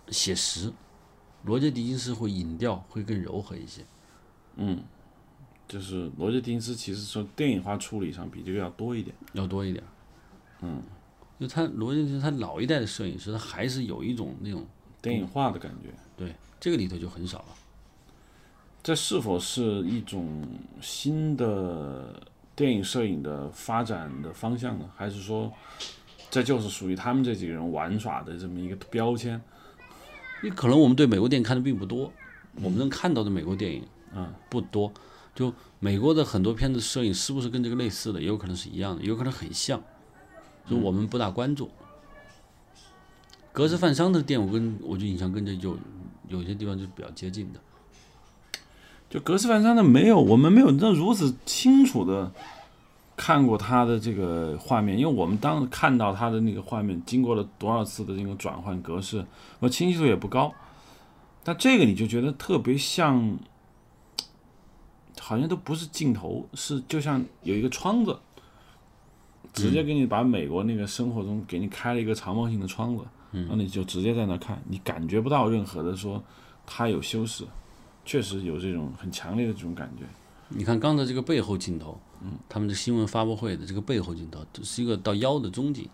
[0.08, 0.72] 写实。
[1.44, 3.84] 罗杰·狄金斯会影调会更柔和一些。
[4.54, 4.82] 嗯
[5.66, 9.16] 就是罗杰·狄金斯其实说电影化处理上比这个要多一点。
[9.32, 9.82] 要多一点。
[10.60, 10.82] 嗯，
[11.42, 14.64] 就他罗杰，他老一代的摄影师，他还是有一种那种
[15.00, 17.46] 电影化的感觉，对这个里头就很少了。
[18.80, 20.46] 这是否是一种
[20.80, 22.22] 新的
[22.54, 24.88] 电影摄影的发展的方向呢？
[24.96, 25.52] 还是说，
[26.30, 29.32] 这就是属于他们这几个人玩耍的这么一个标签？
[30.44, 32.12] 因为可能我们对美国电影看的并不多，
[32.62, 33.82] 我们能看到的美国电影，
[34.14, 34.92] 嗯，不多。
[35.34, 39.82] 就美国的很多片子摄影是不是跟这个类似的，也有可能是一样的，有可能很像，
[40.68, 41.70] 就我们不大关注。
[43.52, 45.76] 格式范商的店，我跟我就印象跟这有
[46.28, 47.60] 有些地方就比较接近的。
[49.10, 52.32] 就格式范商的没有，我们没有那如此清楚的
[53.14, 59.22] 看过他的这个画面，因为我们当看到他的那个画面经过了多少次的这种转换格式，
[59.58, 60.54] 我清晰度也不高。
[61.44, 63.36] 但这个你就觉得特别像，
[65.20, 68.18] 好像都不是镜头，是就像有一个窗子，
[69.52, 76.22] 直接给你把美国那个生活中给你开了一个长方形的窗子，然后你就直接在那看，你感觉不到任何的说
[76.66, 77.44] 它有修饰。
[78.04, 80.04] 确实有这种很强烈的这种感觉。
[80.48, 85.88] 你看刚才这个背后镜头，嗯，他们的新闻发布会的这个背后镜头，这是一个到腰的中景，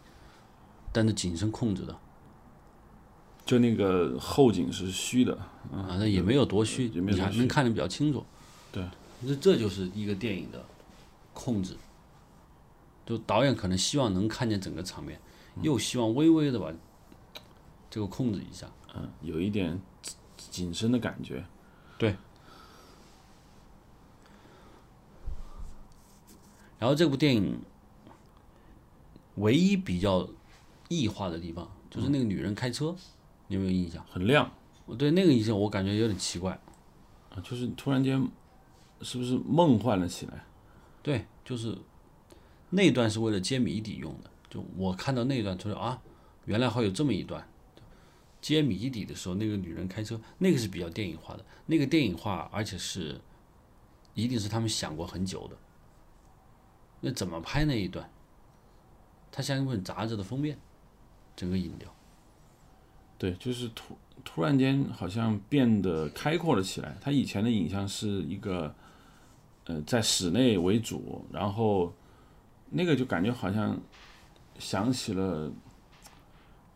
[0.90, 1.94] 但是景深控制的，
[3.44, 5.34] 就那个后景是虚的，
[5.70, 8.24] 啊，那也没有多虚，也没有多虚你还能看得比较清楚。
[8.72, 8.82] 对，
[9.26, 10.64] 这这就是一个电影的
[11.34, 11.76] 控制，
[13.08, 15.18] 就导演可能希望能看见整个场面，
[15.62, 16.70] 又希望微微的把
[17.88, 18.70] 这个控制一下。
[18.94, 19.80] 嗯，有一点
[20.36, 21.42] 紧身的感觉。
[21.96, 22.14] 对。
[26.78, 27.58] 然后这部电影
[29.36, 30.28] 唯一比较
[30.90, 32.94] 异化的地方，就是那个女人开车，
[33.46, 34.04] 你有没有印象？
[34.10, 34.52] 很亮
[34.84, 36.60] 我对那个印象我感觉有点奇怪。
[37.30, 38.22] 啊，就是突然间
[39.00, 40.44] 是不是梦幻了起来？
[41.02, 41.74] 对，就是
[42.70, 44.30] 那段是为了揭谜底用的。
[44.50, 46.00] 就我看到那段，他说啊，
[46.46, 47.46] 原来还有这么一段
[48.40, 51.44] 揭谜底的时候，那个女人开车，那个是比较电影化的。
[51.66, 53.20] 那个电影化，而且是
[54.14, 55.56] 一定是他们想过很久的。
[57.00, 58.10] 那怎么拍那一段？
[59.30, 60.58] 它像一本杂志的封面，
[61.36, 61.94] 整个影调。
[63.18, 66.96] 对，就是突突然间好像变得开阔了起来。
[67.00, 68.74] 他以前的影像是一个，
[69.64, 71.92] 呃，在室内为主，然后
[72.70, 73.78] 那个就感觉好像
[74.58, 75.50] 想起了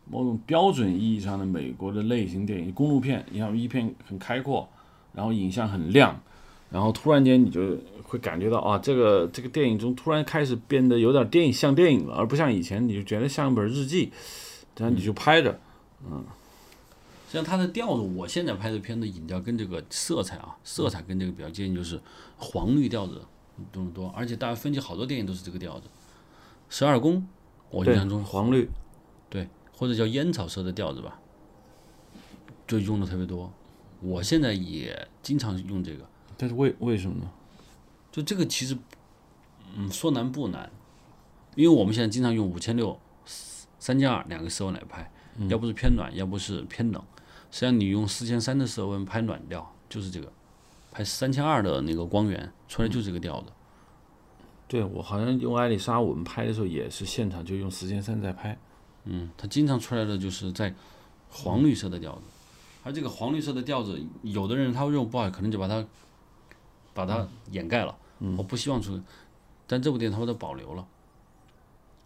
[0.04, 4.68] 某种标准意义上的美国的类型电影，公路片，你看一片很开阔，
[5.12, 6.20] 然后影像很亮，
[6.70, 14.12] 然后突然间你就会感觉到啊，这个这个电影中突然开始变得有点电影像电影了，而不像以前你就觉得像一本日记，
[14.76, 15.58] 然后你就拍着，
[16.04, 16.24] 嗯。
[17.28, 21.98] 像它的调子，我现在拍的片子影调跟这个色彩啊，色彩跟这个比较接近，就是
[22.36, 23.22] 黄绿调子
[23.70, 25.88] 多多，而且大家分析好多电影都是这个调子。
[26.68, 27.26] 十二宫，
[27.70, 28.68] 我印象中黄绿，
[29.28, 31.20] 对，或者叫烟草色的调子吧，
[32.66, 33.52] 就用的特别多。
[34.00, 36.04] 我现在也经常用这个，
[36.36, 37.30] 但是为为什么呢？
[38.10, 38.76] 就这个其实，
[39.76, 40.70] 嗯，说难不难，
[41.54, 42.98] 因为我们现在经常用五千六
[43.78, 45.10] 三加二两个色温来拍，
[45.48, 47.02] 要不是偏暖，要不是偏冷。
[47.50, 50.26] 实际上，你用四千三的色温拍暖调，就是这个；
[50.92, 53.50] 拍三千二的那个光源出来就是这个调子。
[54.68, 58.56] 对我好像用艾丽莎，我们拍的时候也是现场就用四千三在拍。
[59.04, 60.72] 嗯，它经常出来的就是在
[61.28, 62.22] 黄绿色的调子，
[62.84, 65.84] 而这个黄绿色的调子，有的人他认为不好，可能就把它
[66.94, 67.96] 把它掩盖了。
[68.36, 69.00] 我不希望出，
[69.66, 70.86] 但这部电影他把它保留了。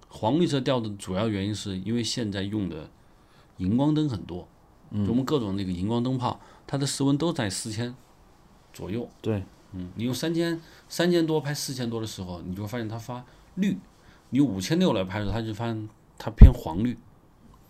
[0.08, 2.88] 黄绿色调的主要原因是因为现在用的
[3.58, 4.48] 荧光灯很多。
[4.92, 7.94] 就我们各种那个荧光灯泡，它的室温都在四千
[8.76, 9.08] 左右。
[9.22, 13.72] 对，嗯，你用三千三千多拍四千多的时候，你就会发现它发绿；
[14.28, 16.98] 你用五千六来拍的时候，它就发现它偏黄绿。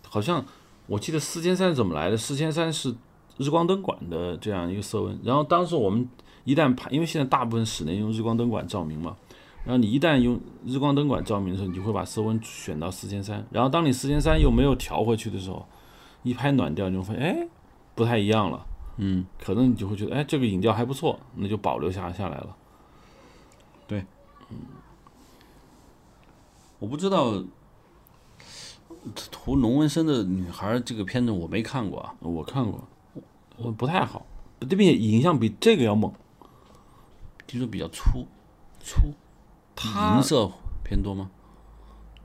[0.09, 0.43] 好像
[0.85, 2.17] 我记得四千三怎么来的？
[2.17, 2.93] 四千三是
[3.37, 5.17] 日光灯管的这样一个色温。
[5.23, 6.07] 然后当时我们
[6.43, 9.15] 一旦拍，因为现在大部分室内用日光灯管照明嘛，
[9.63, 13.45] 然后你一旦用日光灯管照明的时候，你就会把色温选到四千三。
[13.51, 15.65] 然后当你四千三又没有调回去的时候，
[16.23, 17.47] 一拍暖调，你会发现哎，
[17.95, 18.65] 不太一样了。
[18.97, 22.55] 嗯，可能你就会觉得哎，这个影调还不错，那就保留下下来了。
[23.87, 24.05] 对，
[24.49, 24.57] 嗯，
[26.79, 27.43] 我不知道
[29.31, 32.87] 涂龙纹身的女孩这个片子我没看过啊，我看过，
[33.57, 34.25] 我不太好，
[34.69, 36.11] 这边影像比这个要猛，
[37.45, 38.25] 听说比较粗
[38.79, 39.13] 粗，
[40.15, 40.51] 银色
[40.83, 41.31] 偏多吗？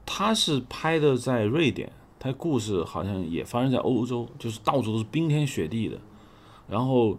[0.04, 1.92] 他是拍的在瑞典。
[2.24, 6.00] 它故事好像也发生在欧洲，就是到处都是冰天雪地的，
[6.72, 7.18] 然后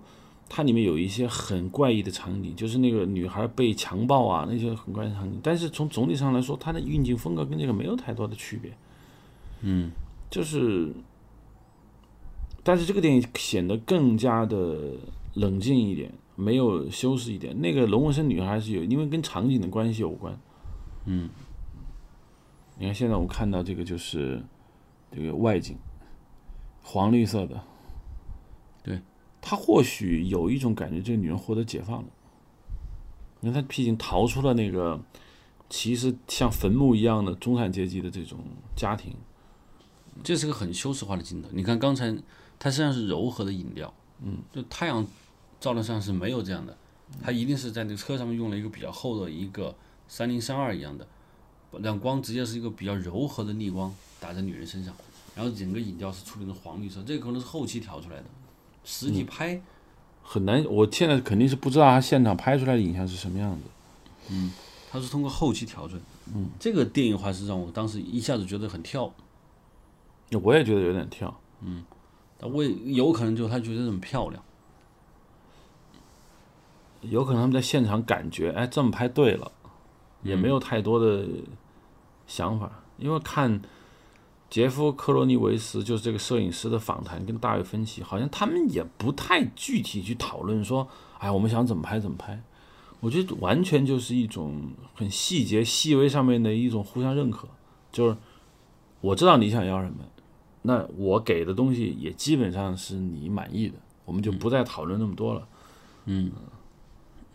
[0.49, 5.39] 它里面有一些很怪异的场景，就是那个女孩被强暴啊那些很怪的场景。
[5.43, 8.75] 但是从总体上来说，它的运镜风格跟这个没有太多的区别。
[9.61, 9.91] 嗯，
[10.29, 10.91] 就是，
[12.63, 14.95] 但是这个电影显得更加的
[15.35, 17.57] 冷静一点，没有修饰一点。
[17.61, 20.35] 那个龙纹身女孩是有，因为跟场景的关系有关。
[21.05, 21.29] 嗯，
[22.79, 24.43] 你看现在我们看到这个就是。
[25.15, 25.77] 这个外景，
[26.81, 27.61] 黄绿色的，
[28.81, 28.99] 对，
[29.45, 32.05] 他或许有一种感觉，这个女人获得解放了，
[33.41, 34.97] 因为她毕竟逃出了那个
[35.69, 38.39] 其实像坟墓一样的中产阶级的这种
[38.73, 39.13] 家庭。
[40.23, 41.49] 这是个很修饰化的镜头。
[41.51, 42.15] 你看刚才，
[42.57, 45.05] 它实际上是柔和的影调，嗯，就太阳
[45.59, 46.77] 照的上是没有这样的，
[47.21, 49.75] 它一定是在那个车上面用了一个比较厚的一个
[50.07, 51.05] 三零三二一样的，
[51.81, 53.93] 让光直接是一个比较柔和的逆光。
[54.19, 54.95] 打在女人身上，
[55.35, 58.25] 然后整个影调是处理成黄绿色，这个可能是后期调出来的，
[58.83, 59.61] 实际拍
[60.21, 60.63] 很难。
[60.65, 63.61] 我现在肯定是不知道他现场拍出来的影像是什么样子。
[64.29, 64.51] 嗯，
[64.91, 65.99] 他是通过后期调整。
[66.33, 69.13] 嗯，这个电影化是让我当时一下子觉得很跳。
[70.41, 71.39] 我也觉得有点跳。
[71.61, 71.83] 嗯，
[72.39, 74.43] 但我有可能就他觉得很漂亮，
[77.01, 79.51] 有可能他们在现场感觉，哎，这么拍对了，
[80.23, 81.27] 也没有太多的
[82.25, 82.71] 想法。
[82.97, 83.61] 因为看
[84.53, 90.87] 杰夫·克罗尼维斯就是这个摄影师的访谈，跟大卫·芬奇，好像他们也不太具体去讨论说，
[91.17, 92.39] 哎，我们想怎么拍怎么拍。
[92.99, 94.61] 我觉得完全就是一种
[94.93, 97.47] 很细节、细微上面的一种互相认可。
[97.91, 98.15] 就是
[99.01, 100.05] 我知道你想要什么，
[100.61, 103.73] 那我给的东西也基本上是你满意的，
[104.05, 105.47] 我们就不再讨论那么多了。
[106.05, 106.31] 嗯。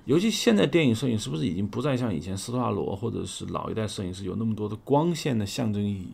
[0.05, 6.11] 尤其现在电影摄影是不是已经不再像以前斯特拉罗或者是老一代摄影师有那么多的光线的象征意义？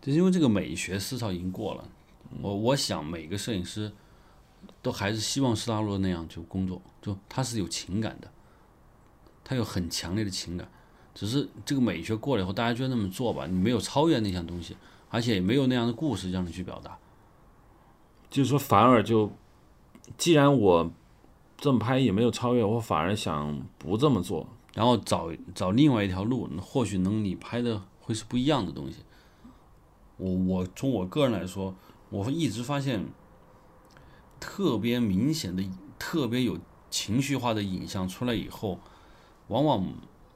[0.00, 1.84] 就是因为这个美学思潮已经过了。
[2.40, 3.90] 我我想每个摄影师
[4.82, 8.30] 都还是希望斯图亚罗那样就工作，就他是有情感的，
[9.44, 10.68] 他有很强烈的情感。
[11.14, 14.76] 只是这个美学过了以后，大家就那么做吧，你没有超越那项东西，
[15.08, 16.98] 而且也没有那样的故事让你去表达。
[18.30, 19.30] 就是说，反而就
[20.16, 20.90] 既然我。
[21.60, 28.98] 这么拍也没有超越，我反而想不这么做，然后找找另外一条路，或许能你拍的会是不一样的东西。
[30.18, 31.74] 我我从我个人来说，
[32.10, 33.06] 我会一直发现
[34.38, 35.64] 特别明显的、
[35.98, 36.58] 特别有
[36.90, 38.78] 情绪化的影像出来以后，
[39.46, 39.92] 往往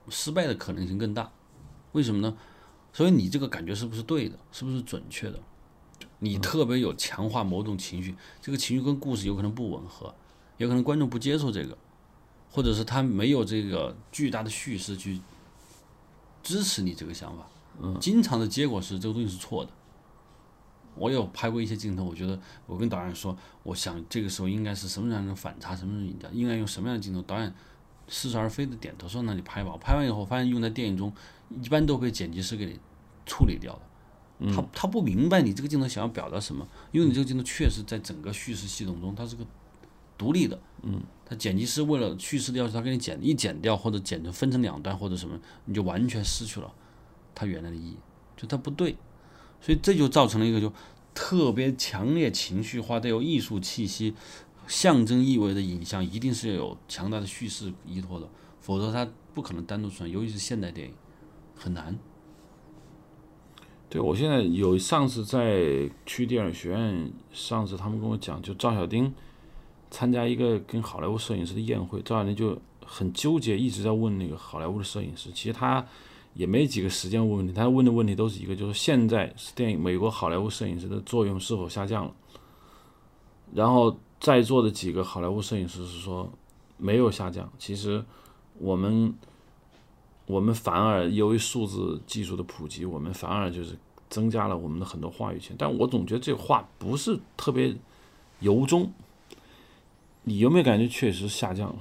[0.09, 1.31] 失败的可能性更大。
[1.93, 2.37] 为什么呢？
[2.93, 4.39] 所以你这个感觉是不是对的？
[4.51, 5.41] 是不是准确的？
[6.19, 10.15] 你特别有强化某种情绪，这个情绪跟故事有可能不吻合，
[10.59, 11.77] 有可能观众不接受这个，
[12.51, 15.21] 或者是他没有这个巨大的叙事去
[16.43, 17.47] 支持你这个想法。
[17.81, 19.71] 嗯，经常的结果是这个东西是错的。
[20.95, 27.23] 我有拍过一些镜头，我觉得我跟导演说，我想这个时候应该是什么样的反差，什么样的应该用什么样的镜头。
[27.23, 27.53] 导演
[28.09, 31.11] 似是而非的点头说：“那你拍吧。”我拍完以后发现用在电影中
[31.63, 32.79] 一般都被剪辑师给你
[33.25, 33.81] 处理掉了。
[34.53, 39.47] 他他不明白你这个镜头想要表达什么，因为你这个镜头确实在整个叙事系统中它是个
[40.19, 40.61] 独立的。
[40.83, 46.71] 嗯，他剪辑师为了叙事的要求，他给你剪一剪掉或者剪成分成两段或者什么，你就完全失去了
[47.35, 47.97] 它原来的意义，
[48.37, 48.97] 就它不对。
[49.61, 50.73] 所以这就造成了一个就
[51.15, 54.13] 特别强烈情绪化、带有艺术气息、
[54.67, 60.11] 象征意味的影像，一定是要有强大的叙事依托的，否则它不可能单独出来。
[60.11, 60.95] 尤其是现代电影，
[61.55, 61.97] 很难。
[63.89, 69.15] 对我现在有上次在去电影学院，上次他们跟我讲，就赵小丁
[69.93, 75.87] 参加一个跟好莱坞摄影师的宴会，赵小丁就很纠结，一直在问那个好莱坞的摄影师，其实他。
[76.35, 82.15] 也没几个时间问问题，他问的问题都是一个，就是现在是电影美国好莱坞摄影师的作用是否下降了？
[83.55, 86.33] 然后在座的几个好莱坞摄影师是说
[86.79, 88.03] 没有下降，其实
[88.59, 89.15] 我们
[90.25, 93.77] 我们反而由于数字技术的普及，我们反而就是
[94.09, 95.55] 增加了我们的很多话语权。
[95.59, 97.77] 但我总觉得这话不是特别
[98.41, 98.91] 由衷。
[100.23, 101.79] 你有没有感觉确实下降了？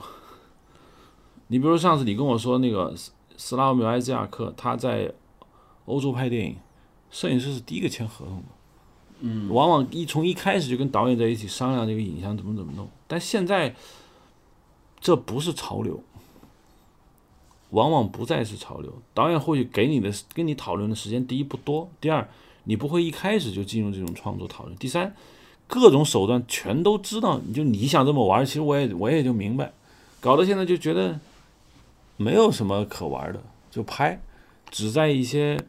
[1.47, 2.93] 你比如上次你跟我说那个。
[3.43, 5.11] 斯拉米埃兹亚克他在
[5.85, 6.55] 欧洲拍电影，
[7.09, 8.43] 摄影师是第一个签合同的，
[9.21, 12.87] 嗯，往往一从一开始就跟导演在一起商量这个影像怎么怎么弄。
[13.07, 13.73] 但现在
[14.99, 16.03] 这不是潮流，
[17.71, 18.93] 往往不再是潮流。
[19.15, 22.29] 导演或许给你的跟你讨论的时间，第一不多，第二
[22.65, 25.15] 你不会一开始就进入这种创作讨论，第三
[25.65, 29.73] 各种手段全都知道，你就你想这么玩，其实我也我也就明白，
[30.19, 31.19] 搞得现在就觉得。
[32.21, 34.21] 没有什么可玩的，就拍，
[34.69, 35.59] 只在一些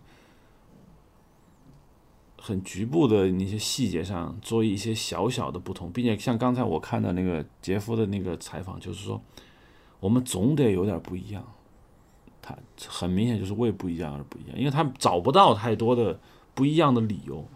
[2.38, 9.20] 很局部的那些细节上做一些小小的不同，并且像刚才我看到那个杰夫的那个采访，就是说
[10.00, 11.42] 我们总得有点不一样。
[12.42, 16.18] 他很明显就是为不一样而不一样，因为他找不到太多的
[16.54, 17.46] 不一样的理由。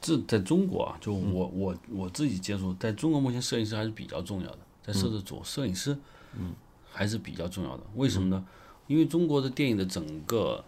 [0.00, 5.96] 这在中国啊，就我我我自己接触，在中国目前摄影师还是比较重要的，在摄制组摄影师，
[6.36, 6.54] 嗯。
[6.92, 8.44] 还是比较重要的，为什么呢？
[8.86, 10.62] 因为中国的电影的整个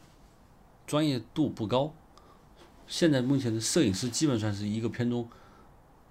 [0.86, 1.92] 专业度不高，
[2.86, 5.28] 现在目前的摄影师基本上是一个片中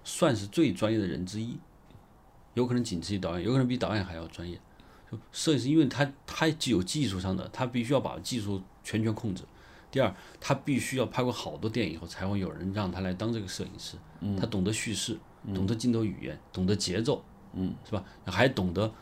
[0.04, 1.58] 算是最专业的人之一，
[2.54, 4.60] 有可能仅次于导演，有可能比导演还要专业。
[5.10, 9.42] 就摄影师，因为他他既有技术上的，他必须要把技术全权控制；
[9.90, 13.96] 第二，他必须要拍过好多电影以后，才会有人让他来当这个摄影师。
[14.38, 15.18] 他懂得叙事，
[15.54, 17.24] 懂得镜头语言，懂得节奏，
[17.54, 18.04] 嗯，是吧？
[18.26, 18.92] 还懂得。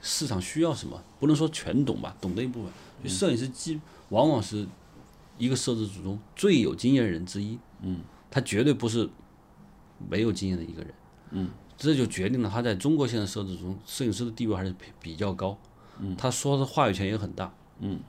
[0.00, 1.02] 市场需要什么？
[1.18, 2.72] 不能说全懂吧，懂的一部分。
[3.02, 4.66] 就摄影师基往往是
[5.38, 7.58] 一个摄制组中最有经验的人之一。
[7.82, 9.08] 嗯，他绝对不是
[10.08, 10.94] 没有经验的一个人。
[11.30, 15.56] 嗯，这就决定了他在中国现在摄制中，摄影师的地位还是比较高。
[16.00, 17.52] 嗯，他说的话语权也很大。
[17.80, 18.00] 嗯，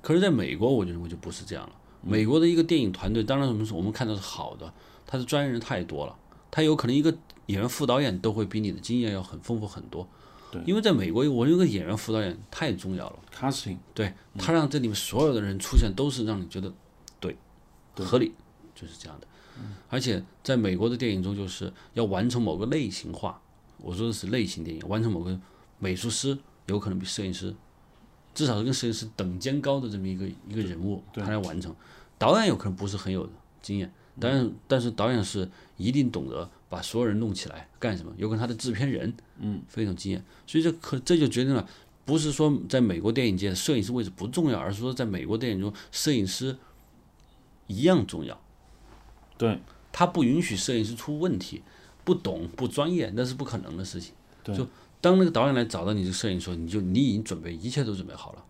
[0.00, 1.72] 可是在美国，我就认为就不是这样了。
[2.02, 4.72] 美国的一个电影团队，当然我们说我们看到是好的，
[5.06, 6.16] 他的专业人太多了，
[6.50, 7.10] 他有可能一个
[7.46, 10.08] 演员副导演都会比你的经验要很丰富很多。
[10.50, 13.18] 对，因为在美国，我认为演员副导演太重要了。
[13.32, 16.72] casting，对他让这里面所有的人出现，都是让你觉得
[17.20, 17.36] 对，
[17.94, 18.32] 合理，
[18.74, 19.26] 就是这样的。
[19.88, 23.40] 而且在美国的电影中，就是要完成某个类型化，
[23.78, 25.38] 我说的是类型电影，完成某个
[25.78, 26.36] 美术师
[26.66, 27.54] 有可能比摄影师，
[28.34, 31.74] 至少是跟摄影师等肩高的这么一个一个人物，他来完成。
[32.18, 33.28] 导演有可能不是很有
[33.62, 36.50] 经验，但但是导演是一定懂得。
[36.70, 38.12] 把所有人弄起来干什么？
[38.16, 41.68] 有可能他的制片人，嗯，非常经验，所以这可这就决定了，
[42.04, 46.56] 不是说在美国电影界摄影师位置不重要，而是说在美国电影中摄影师
[47.66, 48.40] 一样重要。
[49.36, 49.58] 对，
[49.90, 51.62] 他不允许摄影师出问题，
[52.04, 54.14] 不懂不专业那是不可能的事情。
[54.44, 54.64] 对，就
[55.00, 58.44] 当那个导演来找到你这摄影师，你就你已经准备一切都准备好了。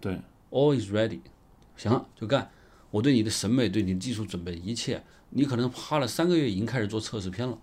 [0.00, 0.16] 对
[0.50, 1.18] ，all is ready，
[1.76, 2.48] 行了就干。
[2.92, 5.02] 我对你的审美，对你的技术准备一切。
[5.30, 7.56] 你可能花了三个月已经开始做测试片了，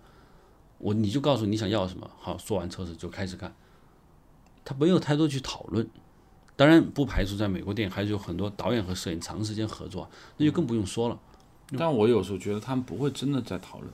[0.78, 3.54] 我你就告诉你想要什么，好，做完测试就开始干。
[4.64, 5.88] 他没有太多去讨论，
[6.56, 11.18] 当然不排除在美国电影还是有很多导演和摄影长时间合作，那就更不用说了。
[11.76, 13.92] 但我有时候觉得他们不会真的在讨论。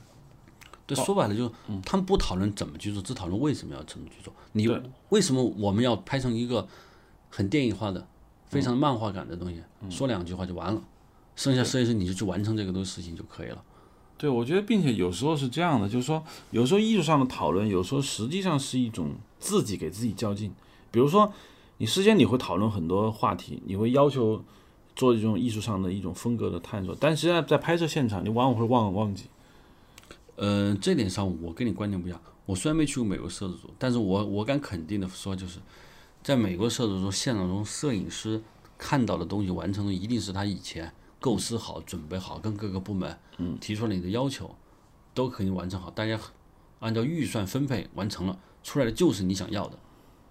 [0.86, 1.50] 对，说白了就是
[1.84, 4.32] 他们不讨论怎么去做，只讨论为什么要这么去做。
[4.52, 4.68] 你
[5.08, 6.68] 为什么我们要拍成一个
[7.30, 8.06] 很电影化的、
[8.46, 9.62] 非常漫画感的东西？
[9.88, 10.82] 说两句话就完了。
[11.36, 13.62] 剩下摄影师你就去完成这个东西事情就可以了。
[14.16, 16.22] 对，我觉得，并且有时候是这样的，就是说，
[16.52, 20.52] 有时候艺术上的讨论，有时候实际上是一种自己给自己较劲。
[20.92, 21.32] 比如说，
[21.78, 24.42] 你事先你会讨论很多话题，你会要求
[24.94, 29.24] 做这种艺术上的一种风格的探索，但实际上在拍摄现场，你往往会忘忘记。
[30.36, 32.20] 嗯，这点上我跟你观点不一样。
[32.46, 35.58] 我虽然没去过美国摄制组，但是我我敢肯定的说，就是
[36.22, 38.40] 在美国摄制组现场中，摄影师
[38.78, 40.92] 看到的东西完成的一定是他以前。
[41.24, 43.18] 构思好，准备好，跟各个部门
[43.58, 44.54] 提出了你的要求，
[45.14, 45.90] 都可以完成好。
[45.90, 46.20] 大家
[46.80, 49.78] 按照预算分配完成了，出来的就是你想要的，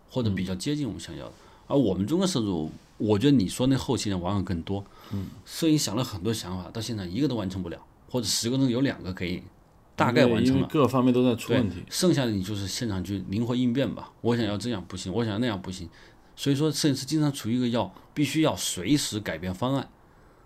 [0.08, 1.34] 或者比较接近我们想要的。
[1.66, 4.86] 而我们中国摄组，我觉得你说那后期人往往更多。
[5.12, 9.42] 嗯，摄影想了很多想法，到现场一个都完成不了，或者十个中有两个可以
[9.96, 11.84] 大概完成了，各方面都在出问题。
[11.90, 14.12] 剩下的你就是现场去灵活应变吧。
[14.22, 15.90] 我想要这样不行，我想要那样不行。
[16.36, 19.90] 所以说，摄影师经常处于一个要必须要随时改变方案。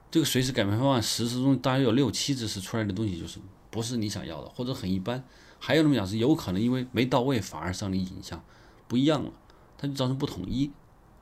[0.10, 3.40] 这个随时改变方案，实施中大约有六七只是出来的东西就是
[3.70, 5.24] 不是你想要的，或者很一般。
[5.60, 8.42] 还有那么讲是有可能因为没到位，反而让你影像
[8.88, 9.32] 不一样了，
[9.78, 10.72] 它就造成不统一。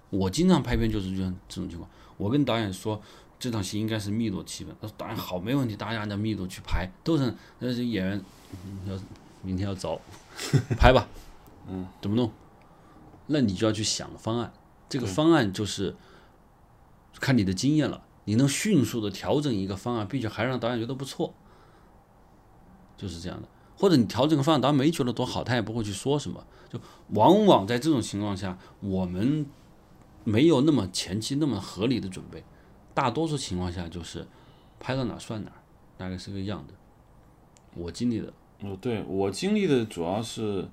[0.10, 1.90] 我经常拍片就是这样这种情况。
[2.18, 3.02] 我跟导演说
[3.40, 8.22] 这场戏应该是密度气氛，他说导演好没问题，大家按照密度去拍，都是那些演员
[8.88, 8.98] 要
[9.42, 10.00] 明天要走，
[10.78, 11.08] 拍吧，
[11.68, 12.32] 嗯，怎么弄？
[13.28, 14.54] 那你就要去想方案，
[14.88, 15.96] 这个方案就是
[17.20, 18.04] 看你的经验了。
[18.26, 21.34] 你能迅速的调整一个方案，并且还让导演觉得不错，
[22.98, 23.48] 就是这样的。
[23.78, 26.46] 或者你调整个方案，导演没觉得多好，他也不会去说什么。
[26.70, 29.46] 就往往在这种情况下，我们
[30.24, 32.44] 没有那么前期那么合理的准备，
[32.94, 34.26] 大多数情况下就是
[34.80, 35.52] 拍到哪算哪，
[35.98, 36.74] 大概是个样的。
[37.76, 40.68] 我经历的，哦，对我经历的主要是，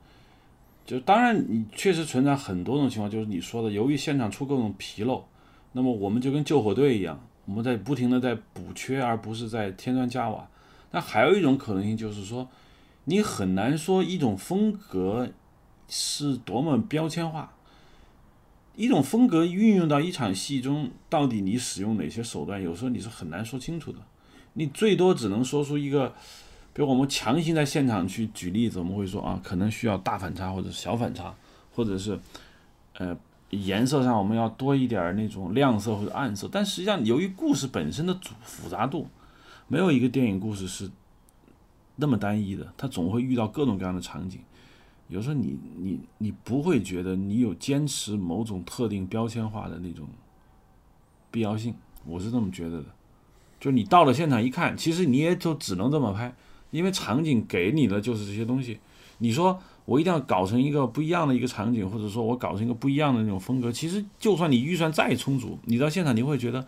[0.87, 5.25] 就当然你确实存在很多种情况，就是你说的，由于现场出各种纰漏，
[5.73, 7.21] 那么我们就跟救火队一样。
[7.45, 10.49] 我们在不停的在补缺，而不是在添砖加瓦。
[10.93, 12.49] 那还有一种可能性就是说，
[13.05, 15.29] 你很难说一种风格
[15.89, 17.53] 是多么标签化。
[18.77, 23.99] 一种风格运用到一场戏中，到底你使用哪些手段，有时候你是很难说清楚的。
[24.53, 26.15] 你最多只能说出一个，
[26.73, 31.35] 比如我们强行在现场去举例子，我们会说啊，可能需要大反差或者小反差，
[31.75, 32.19] 或者是
[32.99, 33.17] 呃。
[33.53, 39.07] 颜色上我们要多一点那种亮色或者暗色，但实际上由于故事本身的主复杂度，
[39.69, 40.91] 没有一个电影故事是
[41.97, 44.41] 那么单一的，它总会遇到各种各样的场景。
[45.09, 50.09] 有时候你你你不会觉得你有坚持某种特定标签化的那种
[51.31, 51.75] 必要性，
[52.07, 52.87] 我是这么觉得的。
[53.61, 56.35] 就你到了现场一看，其实你也就只能这么拍，
[56.71, 58.81] 因为场景给你的就是这些东西。
[59.19, 59.61] 你说。
[59.85, 63.73] 我一定要搞成一个不一样的一个场景，或者说我搞成一个不一样的那种风格。
[63.73, 66.65] 其实，就算你预算再充足，你到现场你会觉得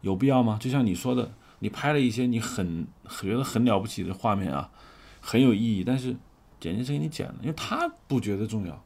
[0.00, 0.58] 有必要吗？
[0.60, 2.86] 就像你说的，你拍了一些你很
[3.22, 4.68] 觉得很了不起的画面啊，
[5.20, 6.16] 很有意义，但是
[6.58, 8.84] 剪辑师给你剪了，因为他不觉得重要。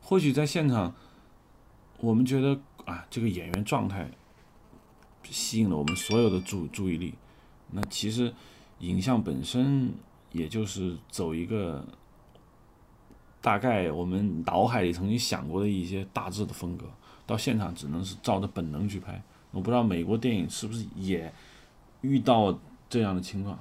[0.00, 0.94] 或许在现场，
[1.98, 4.08] 我们觉得啊，这个演员状态
[5.24, 7.14] 吸引了我们所有的注注意力。
[7.72, 8.32] 那其实
[8.78, 9.92] 影像本身
[10.30, 11.84] 也就是走一个。
[13.46, 16.84] 大概我们脑海里曾经想过的一些大致的风格，
[17.24, 19.22] 到现场只能是照着本能去拍。
[19.52, 21.32] 我不知道美国电影是不是也
[22.00, 22.58] 遇到
[22.90, 23.56] 这样的情况。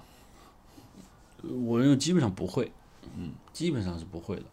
[1.44, 2.72] 我认为基本上不会，
[3.16, 4.44] 嗯，基本上是不会的。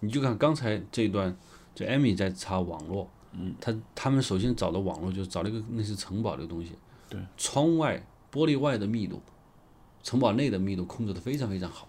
[0.00, 1.36] 你就看刚才这一段，
[1.74, 6.72] 这艾米在查网络，嗯，他他们首先找的网络就是找了一个那是城堡的东西，
[7.10, 9.20] 对，窗外玻璃外的密度，
[10.02, 11.86] 城堡内的密度控制的非常非常好。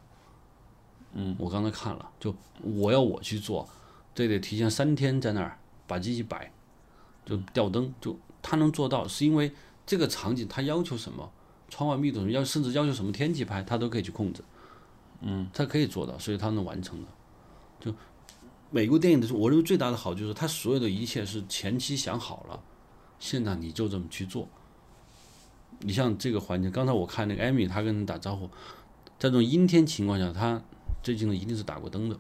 [1.14, 3.68] 嗯，我刚才看了，就我要我去做，
[4.14, 5.58] 这得提前三天在那儿
[5.88, 6.52] 把机器摆，
[7.26, 9.52] 就吊灯，就他能做到，是因为
[9.88, 11.32] 这个场景他要求什么，
[11.68, 14.44] 窗外密度要甚至要求什么天气拍，他都可以去控制，
[15.22, 17.08] 嗯，他可以做到，所以他能完成的。
[17.80, 17.92] 就
[18.70, 22.62] 美国电影的，我认为最大的好就是他所有的一切是前期想好了，
[23.18, 24.48] 现场你就这么去做。
[25.80, 28.48] 你像这个环境，刚才我看那个艾米，他跟人打招呼，
[29.18, 30.62] 在这种阴天情况下，他。
[31.02, 32.18] 这镜头一定是打过灯的，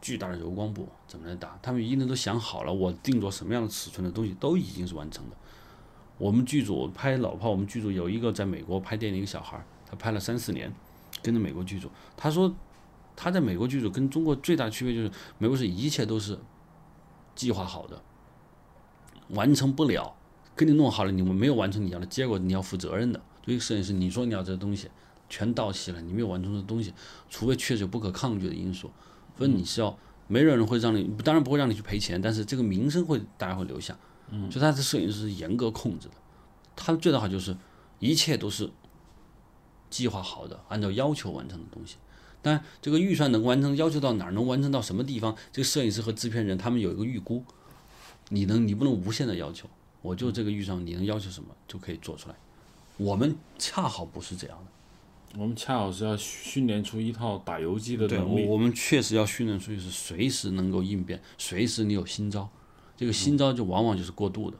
[0.00, 1.58] 巨大的柔光布怎么来打？
[1.62, 5.36] 他们一定都想好了，我定做什么样的尺寸的东西都已经是完成的。
[6.18, 10.72] 我们剧组拍老炮，我们剧组有一个在美国拍电影一个小孩，他拍了三四年，
[11.22, 11.90] 跟着美国剧组。
[12.16, 12.52] 他说
[13.16, 16.38] 他在美国剧组跟中国最大区别就是，美国是一切都是
[17.34, 18.02] 计划好的，
[19.30, 20.14] 完成不了，
[20.56, 23.20] 给你弄好了，你们没有完成你要的结果，你要负责任的。
[23.42, 24.88] 作为摄影师，你说你要这东西。
[25.32, 26.92] 全到齐了，你没有完成的东西，
[27.30, 28.90] 除非确实有不可抗拒的因素，
[29.38, 33.96] 所以你是要没有人会让你，当然不会让你去赔钱，但是这个名声会大家会留下。
[34.28, 36.14] 嗯，就他的摄影师是严格控制的，
[36.76, 37.56] 他最大好就是
[37.98, 38.70] 一切都是
[39.88, 41.96] 计划好的，按照要求完成的东西。
[42.42, 47.42] 但这个预算能完成，要求到哪儿，能完成到什么地方，这个摄影师和制片人他们有一个预估，
[48.28, 49.66] 你能你不能无限的要求，
[50.02, 52.34] 我就这个预算，你能要求什么就可以做出来。
[52.98, 54.70] 我们恰好不是这样的。
[55.38, 58.44] 我们恰好是要训练出一套打游击的对，能力。
[58.44, 62.48] 我我们确实要训练出就是随时能够应变，随时你有新招，
[62.96, 64.58] 这个新招就往往就是过度的。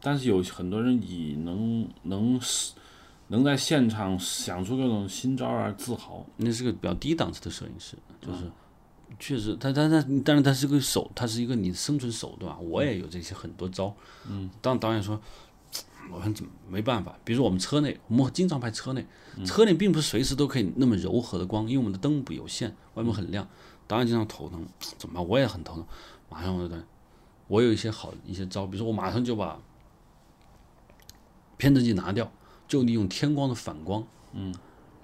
[0.00, 2.74] 但是有很多人以能能是
[3.28, 6.24] 能在现场想出各种新招而自豪。
[6.36, 8.50] 那是个比较低档次的摄影师，就是
[9.18, 12.58] 确实他他他，但是他是个手，他是一个你的生存手段啊。
[12.58, 13.92] 我也有这些很多招，
[14.28, 15.18] 嗯，当导演说，
[16.10, 17.18] 我们怎么没办法。
[17.24, 19.06] 比如说我们车内，我们经常拍车内，
[19.44, 23.48] 车内并不是随时都可以那么柔和的光，因为我们的灯不有限，外面很亮，
[23.86, 24.66] 导演经常头疼，
[24.98, 25.28] 怎么办？
[25.28, 25.86] 我也很头疼，
[26.28, 26.74] 马上我就
[27.48, 29.60] 我有一些好一些招，比如说我马上就把
[31.56, 32.30] 偏振镜拿掉，
[32.66, 34.54] 就利用天光的反光，嗯，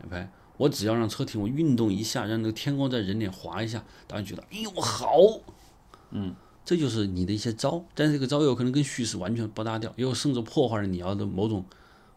[0.00, 0.32] 来拍。
[0.59, 5.16] 我只要让车停，我运动一下，让那个天光在人脸划一下，导演觉得，哎呦好，
[6.11, 6.34] 嗯，
[6.65, 11.65] 这就是你的一些招，但是这个招有可能跟叙事完全不搭调，又甚至破坏了你要的某种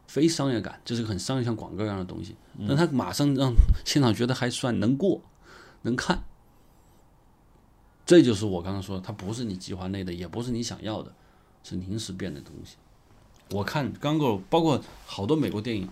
[0.08, 2.36] 非商业感，这是个很商业像广告一样的东西。
[2.68, 3.52] 但他马上让
[3.84, 5.22] 现场觉得还算能过，
[5.82, 6.24] 能看，
[8.06, 11.12] 这就是我刚刚说的，它不是你计划内的，也不是你想要的，
[11.64, 12.76] 是临时变的东西。
[13.52, 15.90] 我看刚够，包括好多美国电影，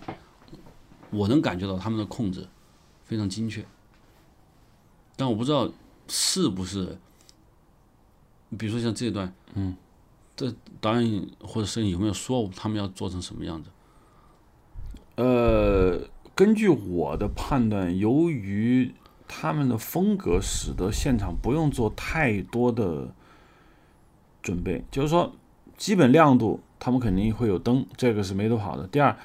[1.10, 2.48] 我能感觉到他们的控制
[3.04, 3.64] 非常精确，
[5.16, 5.70] 但我不知道
[6.08, 6.98] 是不是，
[8.56, 9.76] 比如说像这段，嗯，
[10.36, 13.70] 这导演或者摄影有没有说他们要做成什么样子？
[15.16, 18.92] 呃，根据我的判断，由于
[19.28, 23.14] 他们的风格使得现场不用做太多的
[24.42, 25.32] 准备，就是说
[25.76, 28.86] 基本亮度他们肯定会有灯，这个是没得跑的。
[28.88, 29.16] 第二，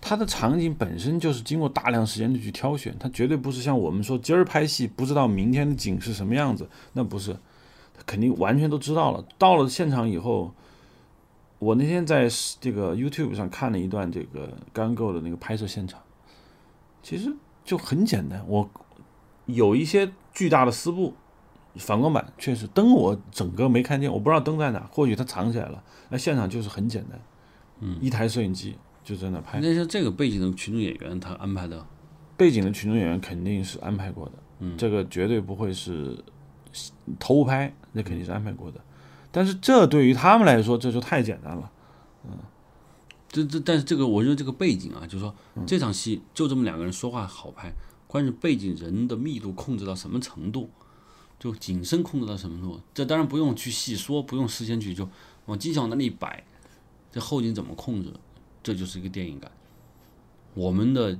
[0.00, 7.36] 它的场景本身就是经过大量时间的去挑选，它绝对不是像我们说今儿拍戏不知道明天的景是什么样子，那不是，
[8.06, 9.24] 肯定完全都知道了。
[9.38, 10.52] 到了现场以后。
[11.60, 12.28] 我那天在
[12.60, 16.00] 这个 YouTube 上看了一段这个刚购的那个拍摄现场，
[17.02, 17.34] 其实
[17.64, 18.44] 就很简单。
[18.46, 18.70] 我
[19.46, 21.14] 有一些巨大的丝布
[21.74, 25.82] 反光板，确实灯我整个没看见，我不知道灯在哪，或许它藏起来了。
[26.10, 27.20] 那现场就是很简单，
[27.80, 29.58] 嗯，一台摄影机就在那拍。
[29.60, 31.84] 那像这个背景的群众演员，他安排的
[32.36, 36.16] 背景的群众演员肯定是安排过的，嗯，这个绝对不会是
[37.18, 38.80] 偷拍，那肯定是安排过的。
[39.30, 41.70] 但是这对于他们来说，这就太简单了，
[42.24, 42.30] 嗯，
[43.28, 45.34] 这这，但是这个我认为这个背景啊，就是说
[45.66, 47.72] 这场戏就这么两个人说话好拍，
[48.06, 50.70] 关键背景人的密度控制到什么程度，
[51.38, 55.08] 就景深控制到什么程度，这当然不用去细说，不用事先去就
[55.44, 56.42] 往机器往那里摆，
[57.12, 58.12] 这后景怎么控制，
[58.62, 59.52] 这就是一个电影感。
[60.54, 61.16] 我们的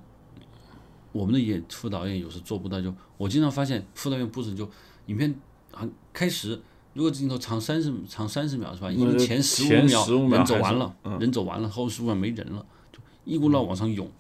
[1.13, 4.69] 我们的演副导演有时做不到，就我经常发现副导演不准就
[5.09, 5.35] 影片
[5.73, 6.61] 啊开始。
[6.95, 8.91] 如果镜头长三十长三十秒是吧？
[8.91, 14.11] 因为前十五秒人走完了，人走完了，后十五秒没人了，就一股脑往上涌。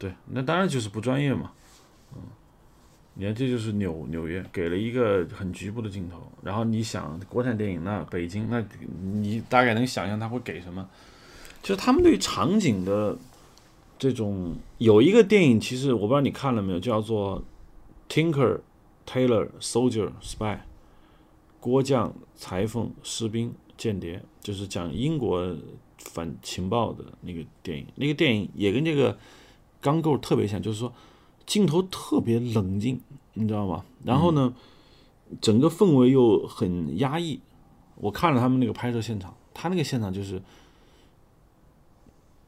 [0.00, 1.52] 对，那当然就是不专业嘛。
[2.16, 2.22] 嗯，
[3.14, 8.64] 你看这就是纽纽约给了一个很局部的镜头，然后你想国产电影那北京那，
[9.00, 10.88] 你大概能想象他会给什么？
[11.62, 13.16] 就是他们对场景的
[13.96, 17.40] 这种有一个电影，其实我不知道你看了没有，叫做
[18.12, 18.58] 《Tinker
[19.08, 20.56] Tailor Soldier Spy》。
[21.60, 25.56] 郭将、裁缝、士兵、间谍，就是讲英国
[25.96, 27.86] 反情报的那个电影。
[27.96, 29.18] 那个电影也跟这个
[29.80, 30.92] 钢构特别像，就是说
[31.46, 33.00] 镜头特别冷静，
[33.32, 33.84] 你知道吗？
[34.04, 34.54] 然后呢，
[35.40, 37.40] 整个氛围又很压抑。
[37.96, 40.40] 我看了他们那个拍摄现场，他那个现场就是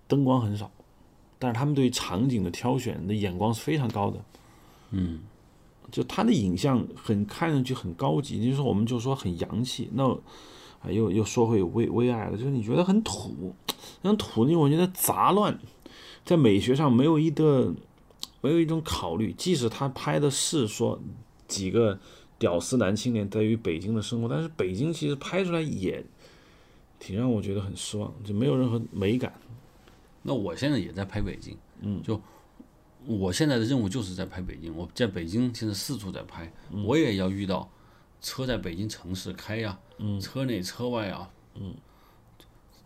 [0.07, 0.71] 灯光很少，
[1.41, 4.25] 但是他们对场景的挑选的眼光是非常高的。
[4.91, 5.21] 嗯。
[5.91, 9.89] 就他的影像很看上去很高级，就是我们就说很洋气。
[9.93, 10.09] 那
[10.81, 13.55] 啊又又说回微微爱了，就是你觉得很土，
[14.03, 14.55] 那土呢？
[14.55, 15.59] 我觉得杂乱，
[16.25, 17.75] 在美学上没有一个
[18.41, 19.35] 没有一种考虑。
[19.37, 20.99] 即使他拍的是说
[21.47, 21.99] 几个
[22.39, 26.05] 屌丝男青年在于北京的生活，但是北京其实拍出来也
[26.99, 29.33] 挺让我觉得很失望，就没有任何美感。
[30.23, 32.21] 那我现在也在拍北京，嗯，就。
[33.19, 36.53] 我现在的任务就是在拍北京，我在北京现在四处在拍，
[36.85, 37.69] 我也要遇到
[38.21, 39.79] 车在北京城市开呀，
[40.21, 41.29] 车内车外啊，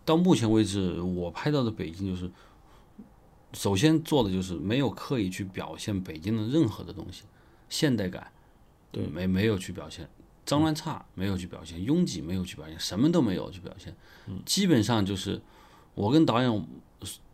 [0.03, 2.31] 到目前为止我拍到的北京就是，
[3.53, 7.23] 首先做的就是没有刻意去表现北京的任何的东西，
[7.69, 8.31] 现代感，
[8.91, 10.09] 对，没没有去表现，
[10.43, 13.95] 脏乱差没有去表现，拥挤没有去表现，什么都没有去表现，
[14.43, 15.39] 基本上就是
[15.93, 16.67] 我跟导演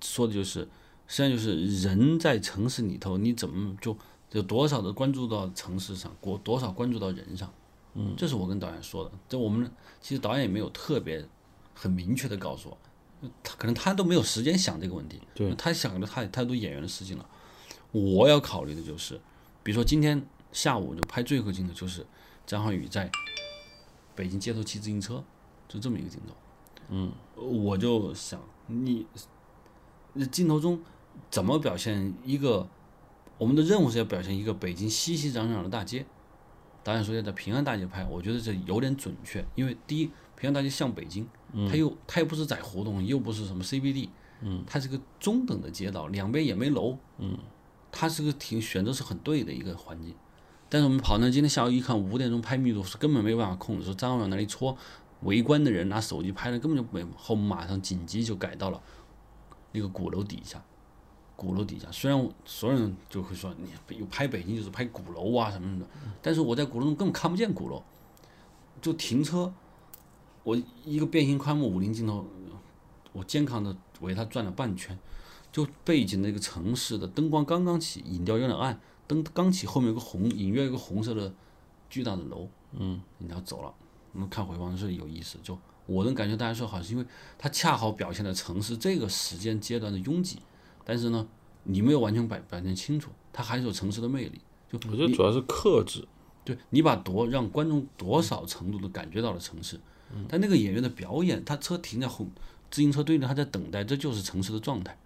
[0.02, 0.68] 说的就是，
[1.12, 3.96] 实际上就是人在城市里头，你怎么就
[4.32, 7.54] 有多少的关注到城市上，过多少关注到人上，
[7.96, 9.12] 嗯，这是我跟导演说的。
[9.28, 11.28] 这我们其实导演也没有特别
[11.76, 17.30] 很明确的告诉我，他可能他都没有时间想这个问题，对，他想的太太多演员的事情了。
[17.92, 19.20] 我要考虑的就是，
[19.64, 22.06] 比如说今天下午就拍最后镜头，就是
[22.48, 23.12] 张浩宇在
[24.16, 25.22] 北京街头骑自行车，
[25.68, 26.34] 就这么一个镜头。
[26.88, 29.06] 嗯，我就想你
[30.14, 30.82] 那镜头中
[31.30, 32.68] 怎么表现一个
[33.38, 36.06] 我们的任务是要表现一个北京熙熙攘攘的大街。
[36.84, 40.06] 导演说要在平安大街拍，我觉得这有点准确，因为第一，
[40.36, 41.28] 平安大街像北京，
[41.70, 44.10] 它又它又不是在胡同，又不是什么 CBD，
[44.42, 47.38] 嗯，它是个中等的街道，两边也没楼，嗯，
[47.92, 50.16] 它是个挺选择是很对的一个环境。
[50.70, 54.76] 但是我们跑那今天下午一看五点钟拍密度是根本没办法控制，说张望那里戳，
[55.22, 58.82] 围观的人拿手机拍的根本就没，后马上紧急就改到了
[59.72, 60.64] 那个鼓楼底下。
[61.42, 65.88] 鼓楼底下，虽然所有人就会说你有拍北京就是拍鼓楼啊什么什么的，
[66.22, 67.82] 但是我在鼓楼中根本看不见鼓楼，
[68.80, 69.52] 就停车，
[70.44, 72.24] 我一个变形宽幕五零镜头，
[73.12, 74.96] 我健康的围它转了半圈，
[75.52, 81.34] 就背景那个城市的灯光刚刚起，影调有点暗，灯刚起，后面有个红，隐约有个红色的
[81.90, 83.74] 巨大的楼，嗯，然后走了，
[84.14, 87.06] 我们看回放是有意思，就我能感觉大家说好，是因为
[87.40, 90.38] 它恰好表现了城市这个时间阶段的拥挤。
[90.84, 91.28] 但是呢，
[91.64, 94.40] 你没有完全表表现清楚，它还是有城市的魅力。
[94.72, 96.08] 就我觉得主要是克制，
[96.46, 99.80] 对你把多让观众多少程度的感觉到了城市，
[100.28, 102.26] 但那个演员的表演，他车停在后
[102.70, 104.98] 自行车队里，他在等待，这就是城市的状态。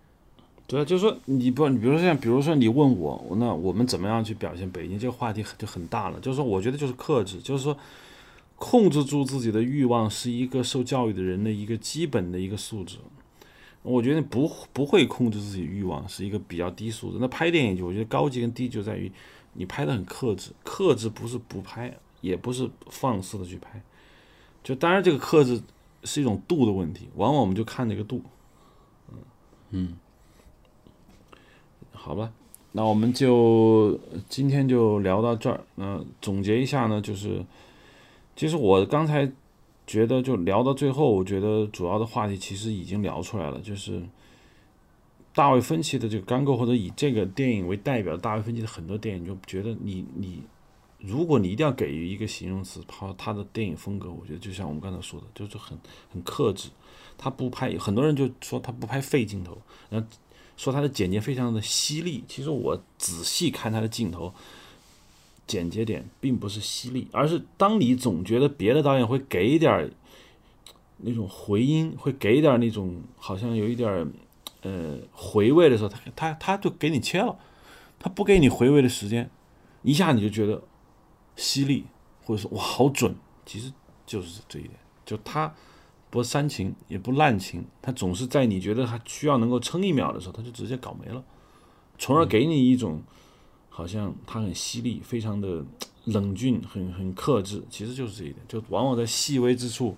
[0.67, 6.19] 对啊，就是说你不，你比如说像，比如说你问我，那我们怎么样去表现北京这个话题就很大了。
[6.19, 7.78] 就是说，我觉得就是克制，就是说
[8.55, 12.97] 控制住自己的欲望，是一个受教育的人的一个基本的一个素质。
[13.88, 17.19] 我觉得不不会控制自己欲望是一个比较低素质。
[17.21, 19.11] 那拍电影就我觉得高级跟低就在于
[19.53, 23.79] 你拍的很克制，克制不是不拍，也不是放肆的去拍。
[24.63, 25.61] 就当然这个克制
[26.03, 28.23] 是一种度的问题，往往我们就看这个度。
[29.11, 29.17] 嗯
[29.69, 29.97] 嗯，
[31.91, 32.33] 好吧，
[32.71, 35.63] 那我们就今天就聊到这儿。
[35.75, 37.45] 那总结一下呢，就是
[38.36, 39.31] 其实我刚才。
[39.88, 44.01] 觉得就聊到最后，我觉得主要的话题其实已经聊出来了，就是
[45.33, 50.41] 大卫芬奇的这个《干构》，或者以这个电影为代表，大卫芬奇的很多电影，就觉得你你，
[50.99, 55.77] 如果你一定要给予一个形容词，他他的电影风格，我觉得就像我们刚才说的，就是很
[56.11, 56.69] 很克制，
[57.17, 59.57] 他不拍，很多人就说他不拍废镜头，
[59.89, 60.07] 然后
[60.57, 64.33] 说他的剪辑非常的犀利，其实我仔细看他的镜头。
[65.47, 69.91] 简洁点并不是犀利，而是当你总觉得别的导演会给一点
[70.97, 74.11] 那种回音，会给一点那种好像有一点
[74.61, 77.37] 呃回味的时候，他他他就给你切了，
[77.99, 79.29] 他不给你回味的时间，
[79.83, 80.63] 一下你就觉得
[81.35, 81.85] 犀利，
[82.23, 83.15] 或者说哇好准，
[83.45, 83.71] 其实
[84.05, 84.73] 就是这一点，
[85.05, 85.53] 就他
[86.09, 91.23] 不煽情也不滥情，他总是在你觉得他需要能够撑一秒的时候，他就直接搞没了，
[91.99, 93.03] 从而给你一种。
[93.78, 95.61] 好像他很犀利，非常的
[96.05, 99.93] 冷峻，很很克制，其实就是这一点，就往往在细微之处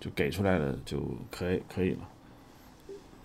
[0.00, 0.98] 就给出来了，就
[1.30, 2.08] 可以可以了。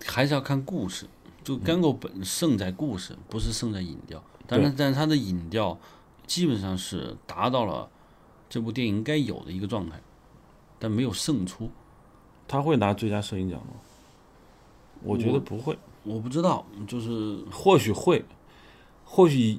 [0.04, 1.06] 还是要看故事，
[1.42, 4.22] 就干狗本胜在故事，不是胜在影调。
[4.46, 5.78] 但是，但是他的影调
[6.26, 7.88] 基本上是达到了
[8.50, 9.98] 这部电影该有的一个状态，
[10.78, 11.70] 但没有胜出。
[12.46, 13.72] 他会拿最佳摄影奖吗？
[15.02, 18.22] 我觉得不会，我不知道，就是或许会，
[19.06, 19.58] 或许。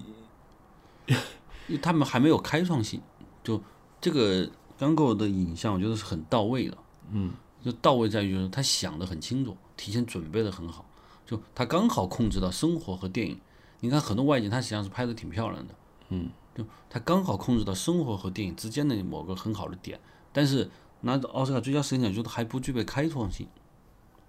[1.68, 3.02] 因为他们还没有开创性，
[3.44, 3.62] 就
[4.00, 6.78] 这个刚构的影像，我觉得是很到位的。
[7.12, 7.34] 嗯，
[7.64, 10.86] 就到位在于就是他想的很清楚，提前准备的很好，
[11.26, 13.40] 就他刚好控制到生活和电影。
[13.82, 15.76] 你看很多外景，他实际上是拍的挺漂亮的。
[16.10, 20.00] 嗯，就他刚好控制到生活和电影之间的某个很好的点。
[20.32, 20.70] 但是
[21.02, 23.48] 拿奥斯卡最佳摄影奖，觉得还不具备开创性。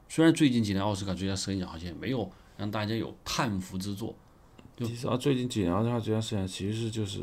[0.08, 4.14] 虽然最近几年奥斯卡最佳摄影奖好像也没有让大家有叹服之作。
[4.86, 7.20] 其实啊，最近几年的话，最佳摄影其实是就是，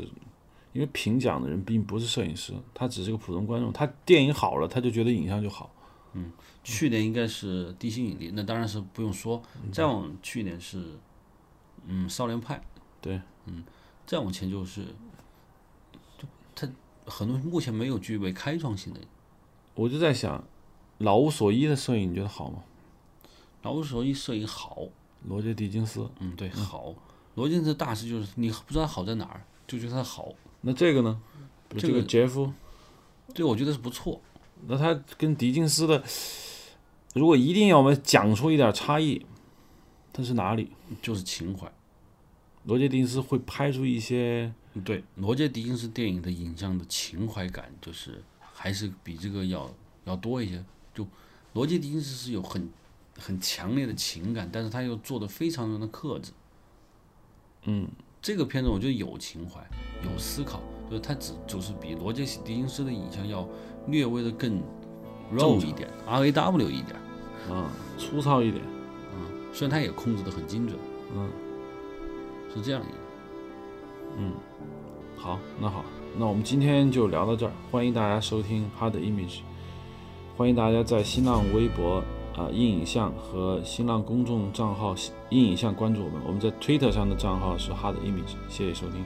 [0.73, 3.73] 因为评奖的人并不是摄影师，他只是个普通观众。
[3.73, 5.73] 他电影好了，他就觉得影像就好。
[6.13, 6.31] 嗯，
[6.63, 9.41] 去年应该是《地心引力》，那当然是不用说。
[9.71, 10.97] 再往去年是，
[11.85, 12.55] 嗯，《少年派》。
[13.01, 13.63] 对，嗯，
[14.05, 14.85] 再往前就是，
[16.17, 16.67] 就他
[17.05, 18.99] 很多目前没有具备开创性的。
[19.75, 20.43] 我就在想，
[20.99, 22.63] 老无所依的摄影你觉得好吗？
[23.63, 24.83] 老无所依摄影好，
[25.25, 26.09] 罗杰·狄金斯。
[26.19, 26.93] 嗯，对，好。
[27.37, 30.33] 罗杰斯大师就是你不知道好在哪儿，就觉得他好。
[30.61, 31.21] 那这个呢？
[31.77, 32.51] 这个杰夫，
[33.31, 34.19] 对，我觉得是不错。
[34.65, 36.03] 那他跟狄金斯的，
[37.13, 39.23] 如果一定要我们讲出一点差异，
[40.11, 40.71] 他是哪里？
[40.99, 41.71] 就是情怀。
[42.63, 44.51] 罗杰·狄金斯会拍出一些
[44.83, 49.71] 对罗杰·狄金斯电影的影像的情怀感，就是还是比这个要
[50.05, 50.65] 要多一些。
[50.91, 51.05] 就
[51.53, 52.67] 罗杰·狄金斯是有很
[53.19, 56.31] 很强烈的情感，但是他又做的非常的克制。
[57.69, 57.87] 嗯，
[58.21, 59.59] 这个片子我觉得有情怀，
[60.03, 63.47] 有思考，就是它只就是比罗杰·狄金斯的影像要
[63.87, 64.61] 略微的更
[65.31, 66.95] 肉一点，R A W 一点，
[67.49, 68.63] 啊粗糙一点。
[69.13, 70.79] 嗯，虽然他也控制的很精准，
[71.13, 71.29] 嗯
[72.55, 72.97] 是这样一个。
[74.17, 74.33] 嗯，
[75.17, 75.83] 好，那好，
[76.17, 77.51] 那我们今天就聊到这儿。
[77.69, 79.41] 欢迎大家收听 Hard Image，
[80.37, 82.01] 欢迎大家在新浪微博
[82.37, 84.95] 啊、硬影像和新浪公众账号
[85.31, 86.21] 硬影像关注我们。
[86.25, 89.03] 我们在 Twitter 上的账号是 Hard Image，谢谢收听。